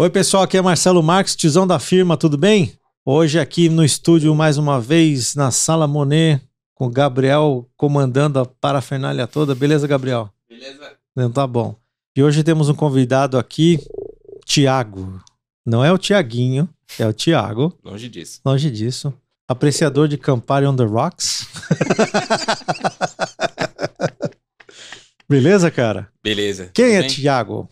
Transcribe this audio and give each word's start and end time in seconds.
Oi, 0.00 0.08
pessoal, 0.08 0.44
aqui 0.44 0.56
é 0.56 0.62
Marcelo 0.62 1.02
Marques, 1.02 1.36
tiozão 1.36 1.66
da 1.66 1.78
firma, 1.78 2.16
tudo 2.16 2.38
bem? 2.38 2.72
Hoje 3.04 3.38
aqui 3.38 3.68
no 3.68 3.84
estúdio, 3.84 4.34
mais 4.34 4.56
uma 4.56 4.80
vez, 4.80 5.34
na 5.34 5.50
Sala 5.50 5.86
Monet, 5.86 6.40
com 6.74 6.86
o 6.86 6.90
Gabriel 6.90 7.68
comandando 7.76 8.38
a 8.38 8.46
parafernália 8.46 9.26
toda. 9.26 9.54
Beleza, 9.54 9.86
Gabriel? 9.86 10.32
Beleza? 10.48 10.96
Então 11.12 11.30
tá 11.30 11.46
bom. 11.46 11.76
E 12.16 12.22
hoje 12.22 12.42
temos 12.42 12.70
um 12.70 12.74
convidado 12.74 13.36
aqui, 13.36 13.78
Tiago. 14.46 15.22
Não 15.66 15.84
é 15.84 15.92
o 15.92 15.98
Tiaguinho, 15.98 16.66
é 16.98 17.06
o 17.06 17.12
Tiago. 17.12 17.78
Longe 17.84 18.08
disso. 18.08 18.40
Longe 18.42 18.70
disso. 18.70 19.12
Apreciador 19.46 20.08
de 20.08 20.16
Campari 20.16 20.64
on 20.64 20.74
the 20.74 20.84
Rocks. 20.84 21.46
Beleza, 25.28 25.70
cara? 25.70 26.10
Beleza. 26.24 26.70
Quem 26.72 26.96
é? 26.96 27.02
Tiago? 27.02 27.68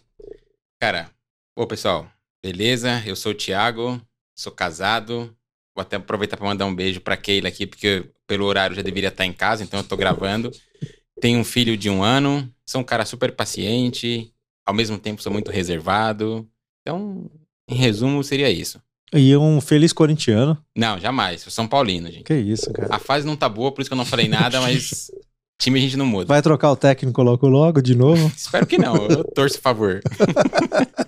Cara, 0.79 1.11
ô 1.57 1.67
pessoal, 1.67 2.07
beleza? 2.43 3.03
Eu 3.07 3.17
sou 3.17 3.33
o 3.33 3.35
Thiago, 3.35 4.01
sou 4.37 4.53
casado. 4.53 5.35
Vou 5.75 5.83
até 5.83 5.97
aproveitar 5.97 6.37
para 6.37 6.47
mandar 6.47 6.67
um 6.67 6.75
beijo 6.75 7.01
pra 7.01 7.17
Keila 7.17 7.49
aqui, 7.49 7.67
porque 7.67 8.11
pelo 8.27 8.45
horário 8.45 8.77
já 8.77 8.83
deveria 8.83 9.09
estar 9.09 9.25
em 9.25 9.33
casa, 9.33 9.63
então 9.63 9.81
eu 9.81 9.85
tô 9.85 9.97
gravando. 9.97 10.51
Tenho 11.21 11.39
um 11.39 11.45
filho 11.45 11.77
de 11.77 11.89
um 11.89 12.03
ano, 12.03 12.53
sou 12.67 12.81
um 12.81 12.85
cara 12.85 13.05
super 13.05 13.35
paciente, 13.35 14.33
ao 14.67 14.75
mesmo 14.75 14.99
tempo 14.99 15.23
sou 15.23 15.33
muito 15.33 15.51
reservado. 15.51 16.49
Então, 16.83 17.31
em 17.69 17.75
resumo, 17.75 18.23
seria 18.25 18.51
isso. 18.51 18.81
E 19.15 19.35
um 19.37 19.61
feliz 19.61 19.93
corintiano. 19.93 20.59
Não, 20.77 20.99
jamais. 20.99 21.41
Sou 21.41 21.51
São 21.51 21.67
Paulino, 21.67 22.11
gente. 22.11 22.25
Que 22.25 22.35
isso, 22.35 22.71
cara. 22.73 22.95
A 22.95 22.99
fase 22.99 23.27
não 23.27 23.37
tá 23.37 23.49
boa, 23.49 23.73
por 23.73 23.81
isso 23.81 23.89
que 23.89 23.95
eu 23.95 23.99
não 23.99 24.05
falei 24.05 24.29
nada, 24.29 24.61
mas 24.63 25.11
time 25.59 25.79
a 25.79 25.83
gente 25.83 25.97
não 25.97 26.07
muda. 26.07 26.27
Vai 26.27 26.43
trocar 26.43 26.71
o 26.71 26.77
técnico 26.77 27.23
logo 27.23 27.49
logo 27.49 27.81
de 27.81 27.95
novo? 27.95 28.31
Espero 28.37 28.67
que 28.67 28.79
não, 28.79 28.97
eu 29.07 29.25
torço 29.25 29.59
a 29.59 29.61
favor. 29.61 30.01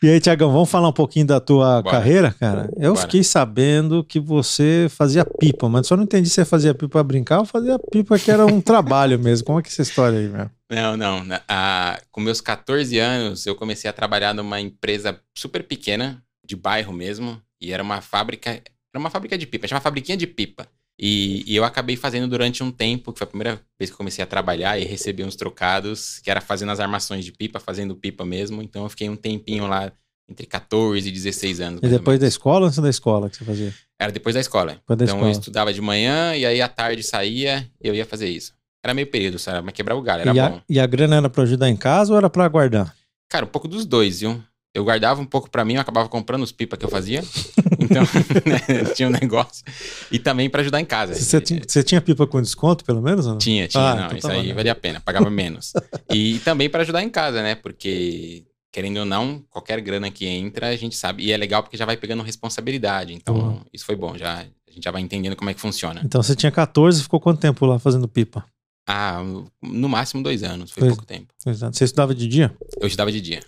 E 0.00 0.08
aí, 0.08 0.20
Tiagão, 0.20 0.52
vamos 0.52 0.70
falar 0.70 0.88
um 0.88 0.92
pouquinho 0.92 1.26
da 1.26 1.40
tua 1.40 1.82
Bora. 1.82 1.96
carreira, 1.96 2.32
cara? 2.38 2.70
Eu 2.76 2.92
Bora. 2.94 3.00
fiquei 3.04 3.24
sabendo 3.24 4.04
que 4.04 4.20
você 4.20 4.86
fazia 4.90 5.24
pipa, 5.24 5.68
mas 5.68 5.88
só 5.88 5.96
não 5.96 6.04
entendi 6.04 6.28
se 6.28 6.36
você 6.36 6.44
fazia 6.44 6.72
pipa 6.72 6.88
pra 6.88 7.02
brincar 7.02 7.40
ou 7.40 7.44
fazia 7.44 7.76
pipa 7.90 8.16
que 8.16 8.30
era 8.30 8.46
um 8.46 8.60
trabalho 8.60 9.18
mesmo. 9.20 9.44
Como 9.46 9.58
é 9.58 9.62
que 9.62 9.68
é 9.68 9.72
essa 9.72 9.82
história 9.82 10.18
aí, 10.20 10.28
meu? 10.28 10.48
Não, 10.70 10.96
não. 10.96 11.24
Na- 11.24 11.42
a- 11.48 12.00
com 12.12 12.20
meus 12.20 12.40
14 12.40 12.96
anos, 12.98 13.44
eu 13.44 13.56
comecei 13.56 13.90
a 13.90 13.92
trabalhar 13.92 14.32
numa 14.34 14.60
empresa 14.60 15.18
super 15.36 15.64
pequena, 15.64 16.22
de 16.46 16.54
bairro 16.54 16.92
mesmo, 16.92 17.40
e 17.60 17.72
era 17.72 17.82
uma 17.82 18.00
fábrica, 18.00 18.50
era 18.50 18.62
uma 19.00 19.10
fábrica 19.10 19.36
de 19.36 19.46
pipa, 19.48 19.66
chama 19.66 19.80
Fabriquinha 19.80 20.16
de 20.16 20.26
Pipa. 20.28 20.66
E, 21.00 21.44
e 21.46 21.54
eu 21.54 21.64
acabei 21.64 21.96
fazendo 21.96 22.26
durante 22.26 22.62
um 22.62 22.70
tempo, 22.72 23.12
que 23.12 23.18
foi 23.18 23.24
a 23.24 23.28
primeira 23.28 23.60
vez 23.78 23.88
que 23.88 23.92
eu 23.94 23.96
comecei 23.96 24.22
a 24.22 24.26
trabalhar 24.26 24.78
e 24.80 24.84
recebi 24.84 25.22
uns 25.22 25.36
trocados, 25.36 26.18
que 26.18 26.30
era 26.30 26.40
fazendo 26.40 26.72
as 26.72 26.80
armações 26.80 27.24
de 27.24 27.30
pipa, 27.32 27.60
fazendo 27.60 27.94
pipa 27.94 28.24
mesmo. 28.24 28.60
Então 28.62 28.82
eu 28.82 28.88
fiquei 28.88 29.08
um 29.08 29.14
tempinho 29.14 29.66
lá, 29.68 29.92
entre 30.28 30.44
14 30.46 31.08
e 31.08 31.12
16 31.12 31.60
anos. 31.60 31.80
E 31.82 31.88
depois 31.88 32.18
da 32.18 32.26
escola 32.26 32.60
ou 32.62 32.66
antes 32.66 32.78
da 32.80 32.90
escola 32.90 33.30
que 33.30 33.36
você 33.36 33.44
fazia? 33.44 33.72
Era 34.00 34.10
depois 34.10 34.34
da 34.34 34.40
escola. 34.40 34.72
Depois 34.72 34.98
da 34.98 35.04
então 35.04 35.16
escola. 35.16 35.28
eu 35.28 35.32
estudava 35.32 35.72
de 35.72 35.80
manhã 35.80 36.34
e 36.34 36.44
aí 36.44 36.60
à 36.60 36.68
tarde 36.68 37.02
saía 37.04 37.68
e 37.82 37.86
eu 37.88 37.94
ia 37.94 38.04
fazer 38.04 38.28
isso. 38.28 38.52
Era 38.84 38.92
meio 38.92 39.06
período, 39.08 39.38
sabe? 39.38 39.62
Mas 39.64 39.74
quebrar 39.74 39.94
o 39.96 40.02
galho, 40.02 40.22
era 40.22 40.34
E 40.34 40.38
a, 40.40 40.48
bom. 40.50 40.60
e 40.68 40.80
a 40.80 40.86
grana 40.86 41.16
era 41.16 41.30
pra 41.30 41.42
ajudar 41.44 41.68
em 41.68 41.76
casa 41.76 42.12
ou 42.12 42.18
era 42.18 42.28
pra 42.30 42.46
guardar? 42.48 42.94
Cara, 43.28 43.44
um 43.44 43.48
pouco 43.48 43.68
dos 43.68 43.84
dois, 43.86 44.20
viu? 44.20 44.42
Eu 44.74 44.84
guardava 44.84 45.20
um 45.20 45.24
pouco 45.26 45.48
pra 45.50 45.64
mim, 45.64 45.74
eu 45.74 45.80
acabava 45.80 46.08
comprando 46.08 46.42
os 46.42 46.52
pipa 46.52 46.76
que 46.76 46.84
eu 46.84 46.88
fazia. 46.90 47.22
Então, 47.90 48.02
né, 48.02 48.84
tinha 48.94 49.08
um 49.08 49.12
negócio. 49.12 49.64
E 50.10 50.18
também 50.18 50.48
pra 50.50 50.60
ajudar 50.62 50.80
em 50.80 50.84
casa. 50.84 51.14
Você 51.14 51.40
tinha, 51.40 51.60
você 51.66 51.82
tinha 51.82 52.00
pipa 52.00 52.26
com 52.26 52.40
desconto, 52.42 52.84
pelo 52.84 53.00
menos? 53.02 53.26
Ou 53.26 53.32
não? 53.32 53.38
Tinha, 53.38 53.66
tinha. 53.68 53.82
Ah, 53.82 53.94
não, 53.94 54.04
então 54.06 54.18
isso 54.18 54.26
tá 54.28 54.34
aí 54.34 54.48
bom. 54.48 54.54
valia 54.54 54.72
a 54.72 54.74
pena, 54.74 55.00
pagava 55.00 55.28
menos. 55.30 55.72
e 56.12 56.38
também 56.40 56.68
pra 56.68 56.82
ajudar 56.82 57.02
em 57.02 57.10
casa, 57.10 57.42
né? 57.42 57.54
Porque, 57.54 58.44
querendo 58.72 58.98
ou 58.98 59.04
não, 59.04 59.42
qualquer 59.50 59.80
grana 59.80 60.10
que 60.10 60.26
entra, 60.26 60.68
a 60.68 60.76
gente 60.76 60.96
sabe. 60.96 61.24
E 61.24 61.32
é 61.32 61.36
legal 61.36 61.62
porque 61.62 61.76
já 61.76 61.86
vai 61.86 61.96
pegando 61.96 62.22
responsabilidade. 62.22 63.12
Então, 63.14 63.34
Uhum. 63.36 63.60
isso 63.72 63.84
foi 63.84 63.96
bom. 63.96 64.16
Já, 64.16 64.40
a 64.40 64.70
gente 64.72 64.84
já 64.84 64.90
vai 64.90 65.00
entendendo 65.02 65.36
como 65.36 65.50
é 65.50 65.54
que 65.54 65.60
funciona. 65.60 66.00
Então 66.04 66.22
você 66.22 66.34
tinha 66.36 66.52
14 66.52 67.00
e 67.00 67.02
ficou 67.02 67.20
quanto 67.20 67.40
tempo 67.40 67.64
lá 67.66 67.78
fazendo 67.78 68.06
pipa? 68.08 68.44
Ah, 68.90 69.22
no 69.62 69.86
máximo 69.88 70.22
dois 70.22 70.42
anos, 70.42 70.70
foi 70.70 70.80
Dois- 70.82 70.94
pouco 70.94 71.06
tempo. 71.06 71.26
Exato. 71.46 71.76
Você 71.76 71.84
estudava 71.84 72.14
de 72.14 72.26
dia? 72.26 72.56
Eu 72.80 72.86
estudava 72.86 73.12
de 73.12 73.20
dia. 73.20 73.40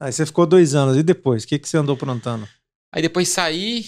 Aí 0.00 0.12
você 0.12 0.26
ficou 0.26 0.44
dois 0.46 0.74
anos. 0.74 0.96
E 0.96 1.02
depois? 1.04 1.44
O 1.44 1.46
que, 1.46 1.60
que 1.60 1.68
você 1.68 1.76
andou 1.78 1.94
aprontando? 1.94 2.48
Aí 2.94 3.02
depois 3.02 3.28
saí, 3.28 3.86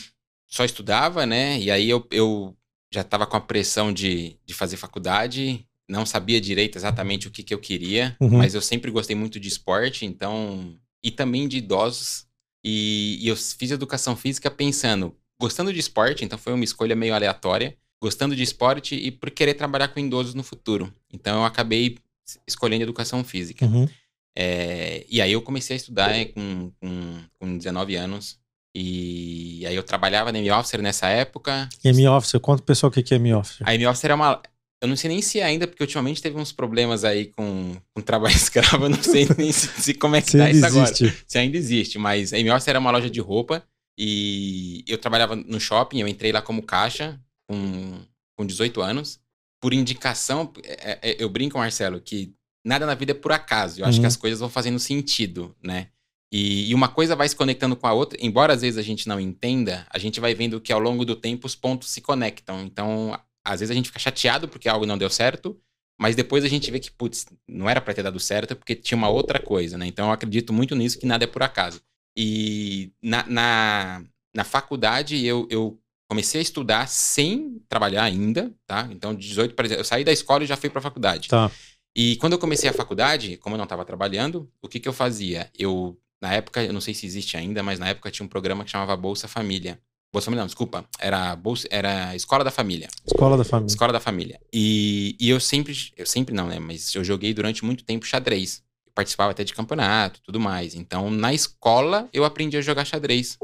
só 0.48 0.64
estudava, 0.64 1.24
né? 1.24 1.60
E 1.60 1.70
aí 1.70 1.88
eu, 1.88 2.04
eu 2.10 2.56
já 2.92 3.02
estava 3.02 3.24
com 3.26 3.36
a 3.36 3.40
pressão 3.40 3.92
de, 3.92 4.36
de 4.44 4.52
fazer 4.52 4.76
faculdade, 4.76 5.64
não 5.88 6.04
sabia 6.04 6.40
direito 6.40 6.76
exatamente 6.76 7.28
o 7.28 7.30
que, 7.30 7.44
que 7.44 7.54
eu 7.54 7.58
queria, 7.60 8.16
Uhum. 8.20 8.38
mas 8.38 8.54
eu 8.54 8.60
sempre 8.60 8.90
gostei 8.90 9.14
muito 9.14 9.38
de 9.38 9.46
esporte, 9.48 10.04
então. 10.04 10.74
E 11.04 11.10
também 11.12 11.46
de 11.46 11.58
idosos. 11.58 12.26
E, 12.64 13.18
e 13.20 13.28
eu 13.28 13.36
fiz 13.36 13.70
educação 13.70 14.16
física 14.16 14.50
pensando, 14.50 15.14
gostando 15.40 15.72
de 15.72 15.78
esporte, 15.78 16.24
então 16.24 16.36
foi 16.36 16.52
uma 16.52 16.64
escolha 16.64 16.96
meio 16.96 17.14
aleatória, 17.14 17.76
gostando 18.02 18.34
de 18.34 18.42
esporte 18.42 18.96
e 18.96 19.12
por 19.12 19.30
querer 19.30 19.54
trabalhar 19.54 19.86
com 19.88 20.00
idosos 20.00 20.34
no 20.34 20.42
futuro. 20.42 20.92
Então 21.12 21.38
eu 21.38 21.44
acabei 21.44 21.96
escolhendo 22.44 22.82
educação 22.82 23.22
física. 23.22 23.64
Uhum. 23.66 23.88
É, 24.36 25.06
e 25.08 25.20
aí 25.22 25.30
eu 25.32 25.40
comecei 25.42 25.74
a 25.74 25.76
estudar 25.76 26.10
é, 26.10 26.24
com, 26.24 26.72
com, 26.80 27.20
com 27.38 27.56
19 27.56 27.94
anos. 27.94 28.38
E 28.78 29.64
aí 29.66 29.74
eu 29.74 29.82
trabalhava 29.82 30.30
na 30.30 30.38
M-Officer 30.38 30.82
nessa 30.82 31.08
época. 31.08 31.66
M-Officer, 31.82 32.38
conta 32.40 32.58
pro 32.58 32.66
pessoal 32.66 32.90
o 32.90 32.92
que 32.92 33.14
é 33.14 33.16
M-Officer. 33.16 33.66
A 33.66 33.74
M-Officer 33.74 34.10
é 34.10 34.14
uma... 34.14 34.42
Eu 34.82 34.88
não 34.88 34.96
sei 34.96 35.08
nem 35.08 35.22
se 35.22 35.40
é 35.40 35.44
ainda, 35.44 35.66
porque 35.66 35.82
ultimamente 35.82 36.20
teve 36.20 36.36
uns 36.38 36.52
problemas 36.52 37.02
aí 37.02 37.26
com, 37.34 37.74
com 37.94 38.02
trabalho 38.02 38.34
escravo. 38.36 38.84
Eu 38.84 38.90
não 38.90 39.02
sei 39.02 39.26
nem 39.38 39.50
se, 39.50 39.68
se- 39.80 39.94
como 39.94 40.14
é 40.16 40.20
que 40.20 40.30
Você 40.32 40.38
tá 40.38 40.50
isso 40.50 40.66
agora. 40.66 40.90
existe. 40.90 41.24
Se 41.26 41.38
ainda 41.38 41.56
existe. 41.56 41.98
Mas 41.98 42.34
a 42.34 42.38
M-Officer 42.38 42.72
era 42.72 42.78
uma 42.78 42.90
loja 42.90 43.08
de 43.08 43.18
roupa. 43.20 43.64
E 43.98 44.84
eu 44.86 44.98
trabalhava 44.98 45.34
no 45.34 45.58
shopping. 45.58 46.00
Eu 46.00 46.06
entrei 46.06 46.30
lá 46.30 46.42
como 46.42 46.62
caixa 46.62 47.18
com, 47.48 47.98
com 48.36 48.44
18 48.44 48.82
anos. 48.82 49.18
Por 49.62 49.72
indicação... 49.72 50.52
é- 50.62 50.98
é- 51.02 51.16
eu 51.18 51.30
brinco, 51.30 51.56
Marcelo, 51.56 51.98
que 51.98 52.34
nada 52.64 52.84
na 52.84 52.94
vida 52.94 53.12
é 53.12 53.14
por 53.14 53.32
acaso. 53.32 53.80
Eu 53.80 53.86
acho 53.86 53.96
Uhum. 53.96 54.02
que 54.02 54.06
as 54.08 54.16
coisas 54.16 54.38
vão 54.40 54.50
fazendo 54.50 54.78
sentido, 54.78 55.56
né? 55.64 55.88
E, 56.32 56.70
e 56.70 56.74
uma 56.74 56.88
coisa 56.88 57.14
vai 57.14 57.28
se 57.28 57.36
conectando 57.36 57.76
com 57.76 57.86
a 57.86 57.92
outra, 57.92 58.18
embora 58.20 58.52
às 58.52 58.62
vezes 58.62 58.78
a 58.78 58.82
gente 58.82 59.06
não 59.06 59.20
entenda, 59.20 59.86
a 59.90 59.98
gente 59.98 60.20
vai 60.20 60.34
vendo 60.34 60.60
que 60.60 60.72
ao 60.72 60.80
longo 60.80 61.04
do 61.04 61.14
tempo 61.14 61.46
os 61.46 61.54
pontos 61.54 61.88
se 61.90 62.00
conectam. 62.00 62.62
Então, 62.62 63.18
às 63.44 63.60
vezes 63.60 63.70
a 63.70 63.74
gente 63.74 63.88
fica 63.88 63.98
chateado 63.98 64.48
porque 64.48 64.68
algo 64.68 64.86
não 64.86 64.98
deu 64.98 65.08
certo, 65.08 65.56
mas 65.98 66.16
depois 66.16 66.44
a 66.44 66.48
gente 66.48 66.70
vê 66.70 66.80
que, 66.80 66.90
putz, 66.90 67.26
não 67.48 67.68
era 67.68 67.80
pra 67.80 67.94
ter 67.94 68.02
dado 68.02 68.18
certo 68.18 68.56
porque 68.56 68.74
tinha 68.74 68.98
uma 68.98 69.08
outra 69.08 69.38
coisa, 69.38 69.78
né? 69.78 69.86
Então 69.86 70.06
eu 70.06 70.12
acredito 70.12 70.52
muito 70.52 70.74
nisso, 70.74 70.98
que 70.98 71.06
nada 71.06 71.24
é 71.24 71.28
por 71.28 71.42
acaso. 71.42 71.80
E 72.16 72.90
na, 73.02 73.24
na, 73.26 74.04
na 74.34 74.44
faculdade 74.44 75.24
eu, 75.24 75.46
eu 75.50 75.78
comecei 76.08 76.40
a 76.40 76.42
estudar 76.42 76.88
sem 76.88 77.62
trabalhar 77.68 78.04
ainda, 78.04 78.52
tá? 78.66 78.88
Então, 78.90 79.14
de 79.14 79.26
18 79.28 79.54
para 79.54 79.66
eu 79.68 79.84
saí 79.84 80.04
da 80.04 80.12
escola 80.12 80.44
e 80.44 80.46
já 80.46 80.56
fui 80.56 80.70
pra 80.70 80.80
faculdade. 80.80 81.28
Tá. 81.28 81.50
E 81.94 82.16
quando 82.16 82.34
eu 82.34 82.38
comecei 82.38 82.68
a 82.68 82.74
faculdade, 82.74 83.36
como 83.38 83.54
eu 83.54 83.58
não 83.58 83.64
estava 83.64 83.84
trabalhando, 83.84 84.50
o 84.60 84.68
que, 84.68 84.78
que 84.78 84.88
eu 84.88 84.92
fazia? 84.92 85.50
Eu, 85.58 85.98
na 86.20 86.32
época, 86.32 86.62
eu 86.64 86.72
não 86.72 86.80
sei 86.80 86.94
se 86.94 87.06
existe 87.06 87.36
ainda, 87.36 87.62
mas 87.62 87.78
na 87.78 87.88
época 87.88 88.10
tinha 88.10 88.24
um 88.24 88.28
programa 88.28 88.64
que 88.64 88.70
chamava 88.70 88.96
Bolsa 88.96 89.28
Família. 89.28 89.78
Bolsa 90.12 90.26
Família, 90.26 90.42
não, 90.42 90.46
desculpa. 90.46 90.84
Era, 90.98 91.36
Bolsa, 91.36 91.68
era 91.70 92.14
Escola 92.16 92.42
da 92.42 92.50
Família. 92.50 92.88
Escola 93.06 93.36
da 93.36 93.44
família. 93.44 93.66
Escola 93.66 93.92
da 93.92 94.00
Família. 94.00 94.40
E, 94.52 95.16
e 95.20 95.28
eu 95.28 95.38
sempre, 95.38 95.74
eu 95.96 96.06
sempre 96.06 96.34
não, 96.34 96.46
né? 96.46 96.58
Mas 96.58 96.94
eu 96.94 97.04
joguei 97.04 97.34
durante 97.34 97.64
muito 97.64 97.84
tempo 97.84 98.06
xadrez. 98.06 98.62
Eu 98.86 98.92
participava 98.94 99.32
até 99.32 99.44
de 99.44 99.52
campeonato 99.52 100.20
tudo 100.22 100.40
mais. 100.40 100.74
Então, 100.74 101.10
na 101.10 101.34
escola, 101.34 102.08
eu 102.12 102.24
aprendi 102.24 102.56
a 102.56 102.62
jogar 102.62 102.84
xadrez 102.84 103.38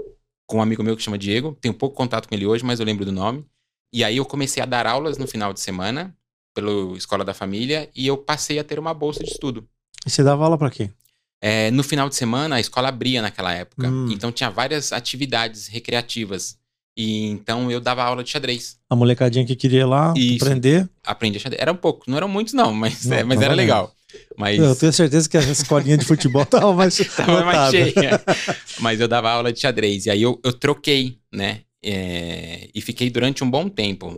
com 0.46 0.58
um 0.58 0.62
amigo 0.62 0.82
meu 0.82 0.96
que 0.96 1.02
chama 1.02 1.18
Diego. 1.18 1.56
Tenho 1.60 1.74
pouco 1.74 1.94
contato 1.94 2.28
com 2.28 2.34
ele 2.34 2.46
hoje, 2.46 2.64
mas 2.64 2.80
eu 2.80 2.86
lembro 2.86 3.04
do 3.04 3.12
nome. 3.12 3.44
E 3.92 4.02
aí 4.02 4.16
eu 4.16 4.24
comecei 4.24 4.62
a 4.62 4.66
dar 4.66 4.86
aulas 4.86 5.18
no 5.18 5.26
final 5.26 5.52
de 5.52 5.60
semana 5.60 6.16
pelo 6.54 6.96
Escola 6.96 7.24
da 7.24 7.34
Família 7.34 7.90
e 7.94 8.06
eu 8.06 8.16
passei 8.16 8.58
a 8.58 8.64
ter 8.64 8.78
uma 8.78 8.94
bolsa 8.94 9.22
de 9.22 9.30
estudo. 9.30 9.68
E 10.06 10.10
você 10.10 10.24
dava 10.24 10.44
aula 10.44 10.56
pra 10.56 10.70
quê? 10.70 10.90
É, 11.44 11.72
no 11.72 11.82
final 11.82 12.08
de 12.08 12.14
semana, 12.14 12.54
a 12.54 12.60
escola 12.60 12.88
abria 12.88 13.20
naquela 13.20 13.52
época. 13.52 13.88
Hum. 13.88 14.08
Então 14.12 14.30
tinha 14.30 14.48
várias 14.48 14.92
atividades 14.92 15.66
recreativas. 15.66 16.56
E 16.96 17.26
então 17.26 17.68
eu 17.70 17.80
dava 17.80 18.04
aula 18.04 18.22
de 18.22 18.30
xadrez. 18.30 18.76
A 18.88 18.94
molecadinha 18.94 19.44
que 19.44 19.56
queria 19.56 19.80
ir 19.80 19.84
lá 19.84 20.14
Isso. 20.16 20.44
aprender. 20.44 20.88
Aprendi 21.04 21.40
xadrez. 21.40 21.60
Era 21.60 21.72
um 21.72 21.76
pouco, 21.76 22.08
não 22.08 22.16
eram 22.16 22.28
muitos, 22.28 22.54
não, 22.54 22.72
mas, 22.72 23.04
Não, 23.06 23.16
é, 23.16 23.24
mas 23.24 23.36
tava 23.36 23.46
era 23.46 23.54
legal. 23.54 23.92
Mas 24.36 24.58
Eu 24.58 24.76
tenho 24.76 24.92
certeza 24.92 25.28
que 25.28 25.36
a 25.36 25.40
escolinha 25.40 25.96
de 25.96 26.04
futebol 26.04 26.44
tava 26.46 26.72
mais 26.74 26.96
tava 27.16 27.44
mais 27.44 27.70
cheia. 27.70 28.22
mas 28.78 29.00
eu 29.00 29.08
dava 29.08 29.30
aula 29.30 29.52
de 29.52 29.58
xadrez. 29.58 30.06
E 30.06 30.10
aí 30.10 30.22
eu, 30.22 30.38
eu 30.44 30.52
troquei, 30.52 31.18
né? 31.32 31.62
É, 31.82 32.68
e 32.72 32.80
fiquei 32.80 33.10
durante 33.10 33.42
um 33.42 33.50
bom 33.50 33.68
tempo 33.68 34.16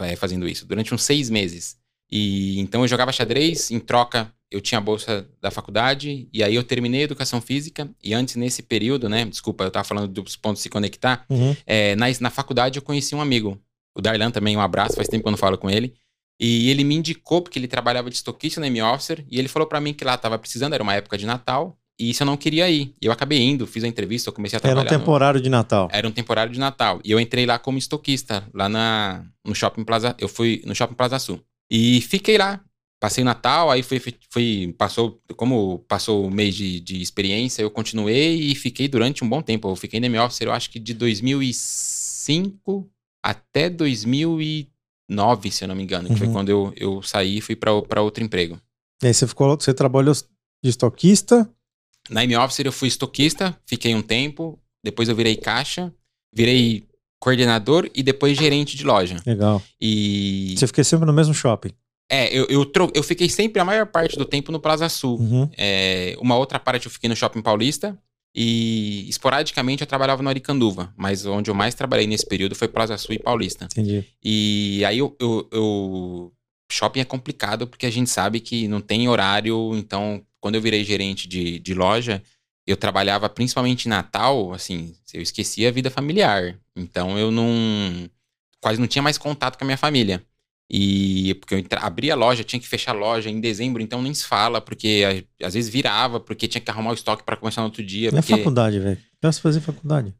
é, 0.00 0.16
fazendo 0.16 0.48
isso, 0.48 0.64
durante 0.64 0.94
uns 0.94 1.02
seis 1.02 1.28
meses. 1.28 1.76
E 2.12 2.60
então 2.60 2.82
eu 2.82 2.88
jogava 2.88 3.10
xadrez, 3.10 3.70
em 3.70 3.80
troca 3.80 4.30
eu 4.50 4.60
tinha 4.60 4.76
a 4.78 4.82
bolsa 4.82 5.26
da 5.40 5.50
faculdade, 5.50 6.28
e 6.30 6.44
aí 6.44 6.54
eu 6.54 6.62
terminei 6.62 7.00
a 7.00 7.04
educação 7.04 7.40
física, 7.40 7.88
e 8.04 8.12
antes, 8.12 8.36
nesse 8.36 8.62
período, 8.62 9.08
né? 9.08 9.24
Desculpa, 9.24 9.64
eu 9.64 9.70
tava 9.70 9.82
falando 9.82 10.08
dos 10.08 10.36
pontos 10.36 10.60
se 10.60 10.68
conectar. 10.68 11.24
Uhum. 11.30 11.56
É, 11.66 11.96
na, 11.96 12.06
na 12.20 12.28
faculdade 12.28 12.78
eu 12.78 12.82
conheci 12.82 13.14
um 13.14 13.20
amigo, 13.22 13.58
o 13.96 14.02
Darlan 14.02 14.30
também, 14.30 14.54
um 14.54 14.60
abraço, 14.60 14.94
faz 14.94 15.08
tempo 15.08 15.22
que 15.22 15.28
eu 15.28 15.30
não 15.30 15.38
falo 15.38 15.56
com 15.56 15.70
ele. 15.70 15.94
E 16.38 16.68
ele 16.68 16.84
me 16.84 16.94
indicou, 16.94 17.40
porque 17.40 17.58
ele 17.58 17.66
trabalhava 17.66 18.10
de 18.10 18.16
estoquista 18.16 18.60
na 18.60 18.66
M-Officer, 18.66 19.24
e 19.30 19.38
ele 19.38 19.48
falou 19.48 19.66
pra 19.66 19.80
mim 19.80 19.94
que 19.94 20.04
lá 20.04 20.18
tava 20.18 20.38
precisando, 20.38 20.74
era 20.74 20.82
uma 20.82 20.94
época 20.94 21.16
de 21.16 21.24
Natal, 21.24 21.78
e 21.98 22.10
isso 22.10 22.22
eu 22.22 22.26
não 22.26 22.36
queria 22.36 22.68
ir. 22.68 22.94
E 23.00 23.06
eu 23.06 23.12
acabei 23.12 23.40
indo, 23.40 23.66
fiz 23.66 23.84
a 23.84 23.88
entrevista, 23.88 24.28
eu 24.28 24.34
comecei 24.34 24.58
a 24.58 24.60
trabalhar. 24.60 24.86
Era 24.86 24.96
um 24.96 24.98
temporário 24.98 25.38
no... 25.38 25.44
de 25.44 25.50
Natal. 25.50 25.88
Era 25.90 26.08
um 26.08 26.10
temporário 26.10 26.52
de 26.52 26.58
Natal. 26.58 27.00
E 27.04 27.10
eu 27.10 27.20
entrei 27.20 27.46
lá 27.46 27.58
como 27.58 27.78
estoquista, 27.78 28.46
lá 28.52 28.68
na, 28.68 29.24
no 29.44 29.54
Shopping 29.54 29.84
Plaza. 29.84 30.14
Eu 30.18 30.28
fui 30.28 30.62
no 30.66 30.74
Shopping 30.74 30.94
Plaza 30.94 31.18
Sul. 31.18 31.40
E 31.72 32.02
fiquei 32.02 32.36
lá. 32.36 32.62
Passei 33.00 33.22
o 33.22 33.24
Natal, 33.24 33.70
aí 33.70 33.82
fui, 33.82 34.00
fui, 34.30 34.74
passou, 34.76 35.20
como 35.36 35.78
passou 35.88 36.26
o 36.26 36.30
mês 36.30 36.54
de, 36.54 36.78
de 36.78 37.00
experiência, 37.00 37.62
eu 37.62 37.70
continuei 37.70 38.34
e 38.34 38.54
fiquei 38.54 38.86
durante 38.86 39.24
um 39.24 39.28
bom 39.28 39.40
tempo. 39.42 39.68
Eu 39.68 39.74
fiquei 39.74 39.98
na 39.98 40.06
M-Officer, 40.06 40.46
eu 40.46 40.52
acho 40.52 40.70
que 40.70 40.78
de 40.78 40.94
2005 40.94 42.88
até 43.24 43.70
2009, 43.70 45.50
se 45.50 45.64
eu 45.64 45.68
não 45.68 45.74
me 45.74 45.82
engano, 45.82 46.08
que 46.08 46.12
uhum. 46.12 46.18
foi 46.18 46.28
quando 46.28 46.50
eu, 46.50 46.72
eu 46.76 47.02
saí 47.02 47.38
e 47.38 47.40
fui 47.40 47.56
para 47.56 48.02
outro 48.02 48.22
emprego. 48.22 48.60
E 49.02 49.06
aí 49.06 49.14
você 49.14 49.26
ficou, 49.26 49.56
você 49.58 49.72
trabalhou 49.74 50.14
de 50.14 50.70
estoquista? 50.70 51.50
Na 52.10 52.22
M-Officer 52.22 52.66
eu 52.66 52.72
fui 52.72 52.86
estoquista, 52.86 53.58
fiquei 53.66 53.94
um 53.94 54.02
tempo, 54.02 54.60
depois 54.84 55.08
eu 55.08 55.16
virei 55.16 55.36
caixa, 55.36 55.92
virei 56.32 56.86
coordenador 57.22 57.88
e 57.94 58.02
depois 58.02 58.36
gerente 58.36 58.76
de 58.76 58.84
loja. 58.84 59.22
Legal. 59.24 59.62
E. 59.80 60.56
Você 60.58 60.66
fiquei 60.66 60.82
sempre 60.82 61.06
no 61.06 61.12
mesmo 61.12 61.32
shopping? 61.32 61.70
É, 62.10 62.36
eu, 62.36 62.46
eu, 62.46 62.66
tro... 62.66 62.90
eu 62.92 63.02
fiquei 63.02 63.28
sempre 63.28 63.60
a 63.60 63.64
maior 63.64 63.86
parte 63.86 64.18
do 64.18 64.24
tempo 64.24 64.50
no 64.50 64.58
Plaza 64.58 64.88
Sul. 64.88 65.20
Uhum. 65.20 65.48
É, 65.56 66.16
uma 66.20 66.36
outra 66.36 66.58
parte 66.58 66.86
eu 66.86 66.90
fiquei 66.90 67.08
no 67.08 67.14
Shopping 67.14 67.40
Paulista. 67.40 67.96
E 68.34 69.08
esporadicamente 69.08 69.82
eu 69.82 69.86
trabalhava 69.86 70.22
no 70.22 70.28
Aricanduva, 70.30 70.92
mas 70.96 71.24
onde 71.26 71.50
eu 71.50 71.54
mais 71.54 71.74
trabalhei 71.74 72.06
nesse 72.06 72.26
período 72.26 72.54
foi 72.54 72.66
Plaza 72.66 72.96
Sul 72.96 73.14
e 73.14 73.18
Paulista. 73.18 73.66
Entendi. 73.66 74.04
E 74.24 74.82
aí 74.84 74.98
eu, 74.98 75.14
eu, 75.20 75.48
eu, 75.52 76.32
Shopping 76.72 77.00
é 77.00 77.04
complicado 77.04 77.66
porque 77.66 77.86
a 77.86 77.90
gente 77.90 78.10
sabe 78.10 78.40
que 78.40 78.66
não 78.66 78.80
tem 78.80 79.06
horário, 79.06 79.76
então 79.76 80.22
quando 80.40 80.54
eu 80.54 80.62
virei 80.62 80.82
gerente 80.82 81.28
de, 81.28 81.58
de 81.58 81.74
loja, 81.74 82.22
eu 82.66 82.76
trabalhava 82.76 83.28
principalmente 83.28 83.86
em 83.86 83.88
Natal, 83.88 84.52
assim, 84.52 84.94
eu 85.12 85.20
esquecia 85.20 85.68
a 85.68 85.72
vida 85.72 85.90
familiar. 85.90 86.56
Então 86.76 87.18
eu 87.18 87.30
não. 87.30 88.08
quase 88.60 88.80
não 88.80 88.86
tinha 88.86 89.02
mais 89.02 89.18
contato 89.18 89.58
com 89.58 89.64
a 89.64 89.66
minha 89.66 89.78
família. 89.78 90.22
E 90.74 91.34
porque 91.34 91.54
eu 91.54 91.64
abri 91.80 92.10
a 92.10 92.14
loja, 92.14 92.42
tinha 92.42 92.58
que 92.58 92.66
fechar 92.66 92.92
a 92.92 92.98
loja 92.98 93.28
em 93.28 93.40
dezembro, 93.40 93.82
então 93.82 94.00
nem 94.00 94.14
se 94.14 94.24
fala, 94.24 94.58
porque 94.58 95.26
às 95.42 95.52
vezes 95.52 95.68
virava, 95.68 96.18
porque 96.18 96.48
tinha 96.48 96.62
que 96.62 96.70
arrumar 96.70 96.92
o 96.92 96.94
estoque 96.94 97.22
para 97.24 97.36
começar 97.36 97.60
no 97.60 97.66
outro 97.66 97.84
dia. 97.84 98.10
Não 98.10 98.20
porque... 98.20 98.32
é 98.32 98.36
faculdade, 98.38 98.78
velho. 98.78 98.98
Posso 99.20 99.42
fazer 99.42 99.60
faculdade? 99.60 100.14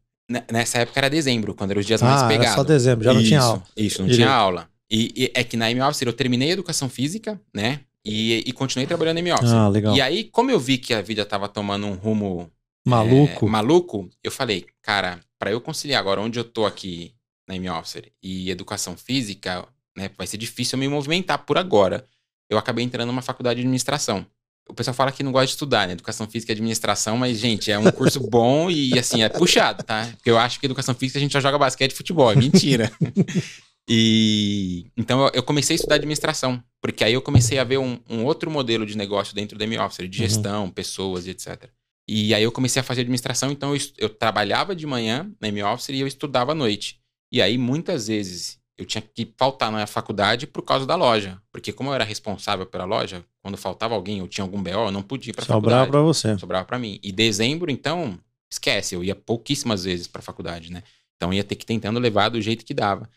Nessa 0.50 0.79
época 0.79 1.00
era 1.00 1.09
dezembro, 1.09 1.55
quando 1.55 1.71
eram 1.71 1.81
os 1.81 1.87
dias 1.87 2.03
ah, 2.03 2.06
mais 2.06 2.23
pegados. 2.25 2.47
Era 2.47 2.56
só 2.56 2.65
dezembro, 2.65 3.05
já 3.05 3.15
não 3.15 3.21
isso, 3.21 3.29
tinha 3.29 3.41
aula. 3.41 3.62
Isso, 3.77 3.99
não 4.00 4.09
Direito. 4.09 4.27
tinha 4.27 4.35
aula. 4.35 4.69
E, 4.91 5.12
e, 5.17 5.33
é 5.35 5.43
que 5.43 5.56
na 5.56 5.71
M-Office 5.71 6.03
eu 6.03 6.12
terminei 6.12 6.50
a 6.50 6.53
educação 6.53 6.89
física, 6.89 7.41
né? 7.55 7.81
E, 8.04 8.43
e 8.46 8.52
continuei 8.52 8.87
trabalhando 8.87 9.14
na 9.14 9.20
M-Office. 9.20 9.52
Ah, 9.52 9.69
legal. 9.69 9.94
E 9.94 10.00
aí, 10.00 10.25
como 10.25 10.50
eu 10.50 10.58
vi 10.58 10.78
que 10.78 10.93
a 10.93 11.00
vida 11.00 11.25
tava 11.25 11.49
tomando 11.49 11.87
um 11.87 11.94
rumo 11.94 12.50
maluco, 12.84 13.46
é, 13.46 13.49
maluco 13.49 14.10
eu 14.25 14.31
falei, 14.31 14.66
cara, 14.82 15.20
para 15.38 15.52
eu 15.52 15.60
conciliar 15.60 16.00
agora 16.00 16.20
onde 16.20 16.38
eu 16.38 16.44
tô 16.44 16.66
aqui 16.66 17.14
na 17.49 17.56
M-Office 17.56 18.02
e 18.22 18.50
educação 18.50 18.96
física, 18.96 19.66
né? 19.96 20.10
Vai 20.16 20.26
ser 20.26 20.37
difícil 20.37 20.76
eu 20.76 20.81
me 20.81 20.88
movimentar 20.88 21.38
por 21.44 21.58
agora. 21.58 22.06
Eu 22.50 22.58
acabei 22.58 22.84
entrando 22.84 23.08
numa 23.08 23.22
faculdade 23.22 23.56
de 23.56 23.62
administração. 23.62 24.26
O 24.69 24.75
pessoal 24.75 24.94
fala 24.94 25.12
que 25.12 25.22
não 25.22 25.32
gosta 25.32 25.46
de 25.46 25.52
estudar, 25.52 25.87
né? 25.87 25.94
Educação 25.94 26.26
física 26.26 26.52
e 26.52 26.55
administração, 26.55 27.16
mas, 27.16 27.38
gente, 27.38 27.70
é 27.70 27.78
um 27.78 27.90
curso 27.90 28.20
bom 28.31 28.70
e, 28.70 28.98
assim, 28.98 29.22
é 29.22 29.28
puxado, 29.28 29.82
tá? 29.82 30.08
Porque 30.16 30.31
eu 30.31 30.38
acho 30.38 30.60
que 30.60 30.66
educação 30.66 30.94
física 30.94 31.19
a 31.19 31.22
gente 31.22 31.32
só 31.32 31.40
joga 31.40 31.58
basquete 31.58 31.93
e 31.93 31.96
futebol, 31.96 32.31
é 32.31 32.37
mentira. 32.37 32.90
e 33.88 34.87
então 34.96 35.29
eu 35.34 35.43
comecei 35.43 35.75
a 35.75 35.76
estudar 35.76 35.96
administração, 35.96 36.62
porque 36.81 37.05
aí 37.05 37.12
eu 37.12 37.23
comecei 37.23 37.58
a 37.58 37.64
ver 37.64 37.79
um, 37.79 37.99
um 38.08 38.25
outro 38.25 38.50
modelo 38.50 38.87
de 38.87 38.96
negócio 38.96 39.34
dentro 39.34 39.58
da 39.58 39.64
M-Office, 39.64 39.99
de 39.99 40.05
uhum. 40.05 40.29
gestão, 40.29 40.64
uhum. 40.64 40.70
pessoas 40.70 41.26
e 41.26 41.31
etc. 41.31 41.69
E 42.08 42.34
aí 42.34 42.43
eu 42.43 42.52
comecei 42.52 42.81
a 42.81 42.82
fazer 42.84 43.02
administração, 43.02 43.50
então 43.50 43.75
eu, 43.75 43.81
eu 43.99 44.08
trabalhava 44.08 44.75
de 44.75 44.87
manhã 44.87 45.31
na 45.40 45.49
M-Office 45.49 45.90
e 45.90 46.00
eu 46.00 46.06
estudava 46.06 46.52
à 46.52 46.55
noite. 46.55 47.00
E 47.31 47.40
aí, 47.40 47.56
muitas 47.56 48.08
vezes, 48.08 48.58
eu 48.76 48.84
tinha 48.84 49.00
que 49.00 49.32
faltar 49.38 49.70
na 49.73 49.87
faculdade 49.87 50.46
por 50.46 50.62
causa 50.62 50.84
da 50.84 50.96
loja. 50.96 51.40
Porque 51.50 51.73
como 51.73 51.90
eu 51.90 51.94
era 51.94 52.05
responsável 52.05 52.67
pela 52.67 52.84
loja, 52.84 53.25
quando 53.40 53.56
faltava 53.56 53.94
alguém 53.94 54.20
ou 54.20 54.29
tinha 54.29 54.44
algum 54.44 54.62
BO, 54.62 54.70
eu 54.70 54.90
não 54.90 55.02
podia 55.02 55.31
ir 55.31 55.34
pra 55.34 55.44
Sobrava 55.44 55.61
faculdade. 55.61 55.87
Sobrava 55.87 56.05
pra 56.05 56.12
você. 56.12 56.38
Sobrava 56.38 56.64
pra 56.67 56.79
mim. 56.79 56.99
E 57.02 57.11
dezembro, 57.11 57.70
então, 57.70 58.19
esquece, 58.50 58.94
eu 58.94 59.02
ia 59.02 59.14
pouquíssimas 59.14 59.84
vezes 59.84 60.06
pra 60.06 60.20
faculdade, 60.20 60.70
né? 60.70 60.82
Então 61.17 61.32
ia 61.32 61.44
ter 61.44 61.55
que 61.55 61.64
tentando 61.64 61.99
levar 61.99 62.29
do 62.29 62.40
jeito 62.40 62.64
que 62.64 62.75
dava. 62.75 63.08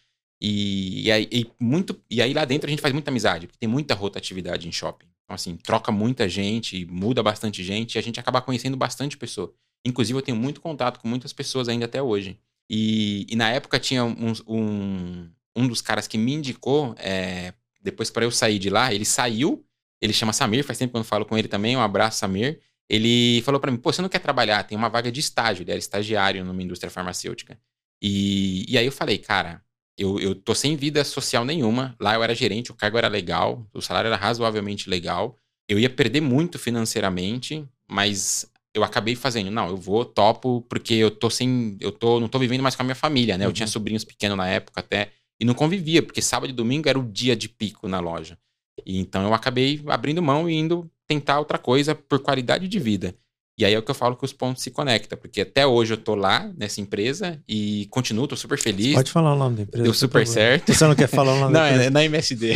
E, 0.42 1.08
e, 1.08 1.12
aí, 1.12 1.28
e, 1.32 1.48
muito, 1.60 2.00
e 2.10 2.22
aí 2.22 2.34
lá 2.34 2.46
dentro 2.46 2.68
a 2.68 2.70
gente 2.70 2.82
faz 2.82 2.94
muita 2.94 3.10
amizade, 3.10 3.48
porque 3.48 3.60
tem 3.60 3.70
muita 3.70 3.94
rotatividade 3.94 4.68
em 4.68 4.72
shopping. 4.72 5.08
Então, 5.24 5.34
assim, 5.34 5.56
troca 5.58 5.92
muita 5.92 6.30
gente, 6.30 6.86
muda 6.86 7.24
bastante 7.24 7.64
gente, 7.64 7.96
e 7.96 8.00
a 8.00 8.02
gente 8.02 8.20
acaba 8.20 8.42
conhecendo 8.42 8.78
bastante 8.78 9.18
pessoa. 9.18 9.54
Inclusive, 9.84 10.18
eu 10.18 10.22
tenho 10.22 10.38
muito 10.38 10.62
contato 10.62 11.00
com 11.00 11.08
muitas 11.08 11.34
pessoas 11.34 11.68
ainda 11.68 11.86
até 11.86 12.02
hoje. 12.02 12.40
E, 12.70 13.26
e 13.30 13.36
na 13.36 13.50
época 13.52 13.80
tinha 13.80 14.04
um, 14.04 14.34
um, 14.48 15.30
um 15.56 15.68
dos 15.68 15.82
caras 15.82 16.08
que 16.08 16.18
me 16.18 16.34
indicou, 16.34 16.96
é, 16.98 17.54
depois 17.82 18.10
para 18.10 18.26
eu 18.26 18.32
sair 18.32 18.60
de 18.60 18.70
lá, 18.70 18.94
ele 18.94 19.06
saiu, 19.06 19.66
ele 20.02 20.14
chama 20.14 20.34
Samir, 20.34 20.64
faz 20.64 20.78
tempo 20.78 20.92
que 20.92 20.98
eu 20.98 21.00
não 21.00 21.06
falo 21.06 21.26
com 21.26 21.38
ele 21.38 21.48
também, 21.48 21.76
um 21.78 21.82
abraço, 21.82 22.20
Samir. 22.20 22.60
Ele 22.90 23.42
falou 23.42 23.60
para 23.60 23.72
mim, 23.72 23.78
pô, 23.78 23.92
você 23.92 24.02
não 24.02 24.10
quer 24.10 24.20
trabalhar? 24.20 24.64
Tem 24.64 24.78
uma 24.78 24.90
vaga 24.90 25.12
de 25.12 25.20
estágio, 25.20 25.64
ele 25.64 25.72
era 25.72 25.80
estagiário 25.80 26.44
numa 26.44 26.62
indústria 26.62 26.90
farmacêutica. 26.90 27.58
E, 28.02 28.66
e 28.72 28.78
aí 28.78 28.86
eu 28.86 28.92
falei, 28.92 29.18
cara, 29.18 29.64
eu, 29.98 30.20
eu 30.20 30.36
tô 30.36 30.54
sem 30.54 30.76
vida 30.76 31.04
social 31.04 31.46
nenhuma, 31.46 31.96
lá 32.00 32.16
eu 32.16 32.24
era 32.24 32.36
gerente, 32.36 32.72
o 32.72 32.76
cargo 32.76 32.98
era 32.98 33.08
legal, 33.08 33.66
o 33.74 33.82
salário 33.82 34.08
era 34.08 34.18
razoavelmente 34.18 34.90
legal, 34.90 35.38
eu 35.68 35.80
ia 35.80 35.90
perder 35.90 36.22
muito 36.22 36.60
financeiramente, 36.60 37.66
mas 37.88 38.50
eu 38.74 38.84
acabei 38.84 39.16
fazendo, 39.16 39.50
não, 39.50 39.70
eu 39.70 39.78
vou, 39.78 40.04
topo, 40.04 40.62
porque 40.70 40.94
eu 40.96 41.10
tô 41.10 41.30
sem, 41.30 41.78
eu 41.80 41.92
tô, 41.92 42.20
não 42.20 42.28
tô 42.28 42.38
vivendo 42.38 42.62
mais 42.62 42.76
com 42.76 42.82
a 42.82 42.86
minha 42.86 42.96
família, 42.96 43.38
né? 43.38 43.46
Eu 43.46 43.54
tinha 43.54 43.66
uhum. 43.66 43.72
sobrinhos 43.72 44.04
pequenos 44.04 44.38
na 44.38 44.48
época 44.48 44.82
até, 44.82 45.12
e 45.40 45.46
não 45.46 45.54
convivia, 45.54 46.04
porque 46.04 46.22
sábado 46.22 46.50
e 46.50 46.54
domingo 46.54 46.90
era 46.90 47.00
o 47.00 47.04
dia 47.04 47.36
de 47.36 47.48
pico 47.48 47.88
na 47.88 48.00
loja. 48.00 48.38
E 48.86 49.00
então 49.00 49.24
eu 49.24 49.34
acabei 49.34 49.82
abrindo 49.88 50.22
mão 50.22 50.50
e 50.50 50.54
indo 50.54 50.90
tentar 51.08 51.40
outra 51.40 51.58
coisa 51.58 51.96
por 51.96 52.20
qualidade 52.20 52.68
de 52.68 52.80
vida. 52.80 53.16
E 53.58 53.64
aí 53.64 53.74
é 53.74 53.80
o 53.80 53.82
que 53.82 53.90
eu 53.90 53.96
falo 53.96 54.18
que 54.18 54.26
os 54.26 54.34
pontos 54.34 54.62
se 54.62 54.70
conectam, 54.70 55.18
porque 55.18 55.42
até 55.42 55.66
hoje 55.66 55.94
eu 55.94 55.98
tô 55.98 56.14
lá 56.14 56.52
nessa 56.58 56.82
empresa 56.82 57.42
e 57.48 57.88
continuo, 57.90 58.28
tô 58.28 58.36
super 58.36 58.60
feliz. 58.60 58.94
Pode 58.96 59.12
falar 59.12 59.34
o 59.34 59.38
nome 59.38 59.56
da 59.56 59.62
empresa. 59.64 59.84
Deu 59.84 59.94
super 59.94 60.28
certo. 60.28 60.74
Você 60.74 60.86
não 60.86 60.94
quer 60.94 61.08
falar 61.08 61.34
o 61.34 61.40
nome 61.40 61.54
não, 61.54 61.62
da 61.62 61.70
empresa? 61.70 61.90
Não, 61.90 62.00
é 62.00 62.04
na 62.04 62.06
MSD. 62.06 62.54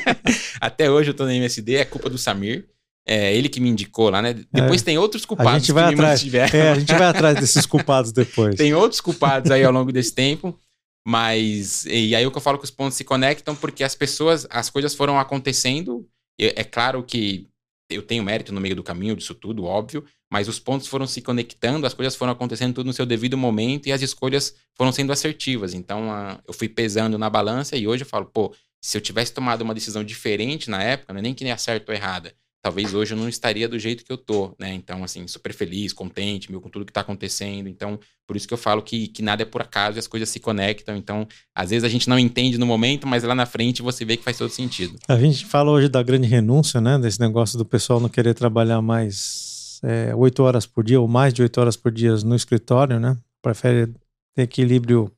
até 0.58 0.90
hoje 0.90 1.10
eu 1.10 1.14
tô 1.14 1.26
na 1.26 1.34
MSD, 1.34 1.76
é 1.76 1.84
culpa 1.84 2.08
do 2.08 2.16
Samir. 2.16 2.66
É 3.06 3.34
ele 3.34 3.48
que 3.48 3.60
me 3.60 3.68
indicou 3.68 4.08
lá, 4.08 4.22
né? 4.22 4.34
Depois 4.52 4.80
é. 4.80 4.84
tem 4.84 4.98
outros 4.98 5.26
culpados 5.26 5.52
a 5.52 5.58
gente 5.58 5.72
vai 5.72 5.88
que 5.88 5.94
atrás. 5.94 6.34
É, 6.34 6.70
a 6.70 6.78
gente 6.78 6.94
vai 6.94 7.08
atrás 7.08 7.38
desses 7.38 7.66
culpados 7.66 8.12
depois. 8.12 8.54
tem 8.54 8.72
outros 8.72 9.00
culpados 9.00 9.50
aí 9.50 9.64
ao 9.64 9.72
longo 9.72 9.92
desse 9.92 10.14
tempo. 10.14 10.58
Mas, 11.06 11.84
e 11.86 12.14
aí 12.14 12.26
o 12.26 12.30
que 12.30 12.36
eu 12.36 12.42
falo 12.42 12.58
que 12.58 12.64
os 12.64 12.70
pontos 12.70 12.96
se 12.96 13.04
conectam 13.04 13.56
porque 13.56 13.82
as 13.82 13.94
pessoas, 13.94 14.46
as 14.50 14.70
coisas 14.70 14.94
foram 14.94 15.18
acontecendo. 15.18 16.06
É 16.38 16.64
claro 16.64 17.02
que 17.02 17.46
eu 17.90 18.02
tenho 18.02 18.22
mérito 18.22 18.52
no 18.52 18.60
meio 18.60 18.76
do 18.76 18.82
caminho 18.82 19.16
disso 19.16 19.34
tudo, 19.34 19.64
óbvio, 19.64 20.04
mas 20.30 20.48
os 20.48 20.58
pontos 20.58 20.86
foram 20.86 21.06
se 21.06 21.20
conectando, 21.20 21.86
as 21.86 21.94
coisas 21.94 22.14
foram 22.14 22.32
acontecendo 22.32 22.74
tudo 22.74 22.86
no 22.86 22.92
seu 22.92 23.04
devido 23.04 23.36
momento 23.36 23.88
e 23.88 23.92
as 23.92 24.00
escolhas 24.00 24.54
foram 24.76 24.92
sendo 24.92 25.12
assertivas. 25.12 25.74
Então, 25.74 26.08
eu 26.46 26.54
fui 26.54 26.68
pesando 26.68 27.18
na 27.18 27.28
balança 27.28 27.76
e 27.76 27.88
hoje 27.88 28.04
eu 28.04 28.08
falo, 28.08 28.26
pô, 28.26 28.54
se 28.80 28.96
eu 28.96 29.00
tivesse 29.00 29.32
tomado 29.32 29.62
uma 29.62 29.74
decisão 29.74 30.04
diferente 30.04 30.70
na 30.70 30.82
época, 30.82 31.12
não 31.12 31.18
é 31.18 31.22
nem 31.22 31.34
que 31.34 31.44
nem 31.44 31.52
acerto 31.52 31.90
ou 31.90 31.96
errada, 31.96 32.32
talvez 32.62 32.94
hoje 32.94 33.12
eu 33.14 33.18
não 33.18 33.28
estaria 33.28 33.68
do 33.68 33.78
jeito 33.78 34.04
que 34.04 34.12
eu 34.12 34.16
tô, 34.16 34.54
né? 34.58 34.72
Então, 34.72 35.02
assim, 35.02 35.26
super 35.26 35.52
feliz, 35.52 35.92
contente, 35.92 36.50
meu, 36.50 36.60
com 36.60 36.68
tudo 36.68 36.84
que 36.84 36.92
tá 36.92 37.00
acontecendo. 37.00 37.68
Então, 37.68 37.98
por 38.26 38.36
isso 38.36 38.46
que 38.46 38.54
eu 38.54 38.58
falo 38.58 38.82
que, 38.82 39.08
que 39.08 39.22
nada 39.22 39.42
é 39.42 39.44
por 39.44 39.62
acaso 39.62 39.98
e 39.98 40.00
as 40.00 40.06
coisas 40.06 40.28
se 40.28 40.38
conectam. 40.38 40.96
Então, 40.96 41.26
às 41.54 41.70
vezes 41.70 41.84
a 41.84 41.88
gente 41.88 42.08
não 42.08 42.18
entende 42.18 42.56
no 42.56 42.66
momento, 42.66 43.06
mas 43.06 43.24
lá 43.24 43.34
na 43.34 43.46
frente 43.46 43.82
você 43.82 44.04
vê 44.04 44.16
que 44.16 44.24
faz 44.24 44.38
todo 44.38 44.50
sentido. 44.50 44.98
A 45.08 45.18
gente 45.18 45.44
fala 45.44 45.70
hoje 45.70 45.88
da 45.88 46.02
grande 46.02 46.28
renúncia, 46.28 46.80
né? 46.80 46.98
Desse 46.98 47.20
negócio 47.20 47.58
do 47.58 47.64
pessoal 47.64 47.98
não 47.98 48.08
querer 48.08 48.34
trabalhar 48.34 48.80
mais 48.80 49.49
é, 49.82 50.14
oito 50.14 50.42
é, 50.42 50.44
horas 50.44 50.66
por 50.66 50.84
dia 50.84 51.00
ou 51.00 51.08
mais 51.08 51.32
de 51.32 51.42
oito 51.42 51.60
horas 51.60 51.76
por 51.76 51.90
dia 51.90 52.14
no 52.18 52.34
escritório, 52.34 52.98
né? 53.00 53.16
Prefere 53.42 53.86
ter 54.34 54.42
equilíbrio 54.42 55.10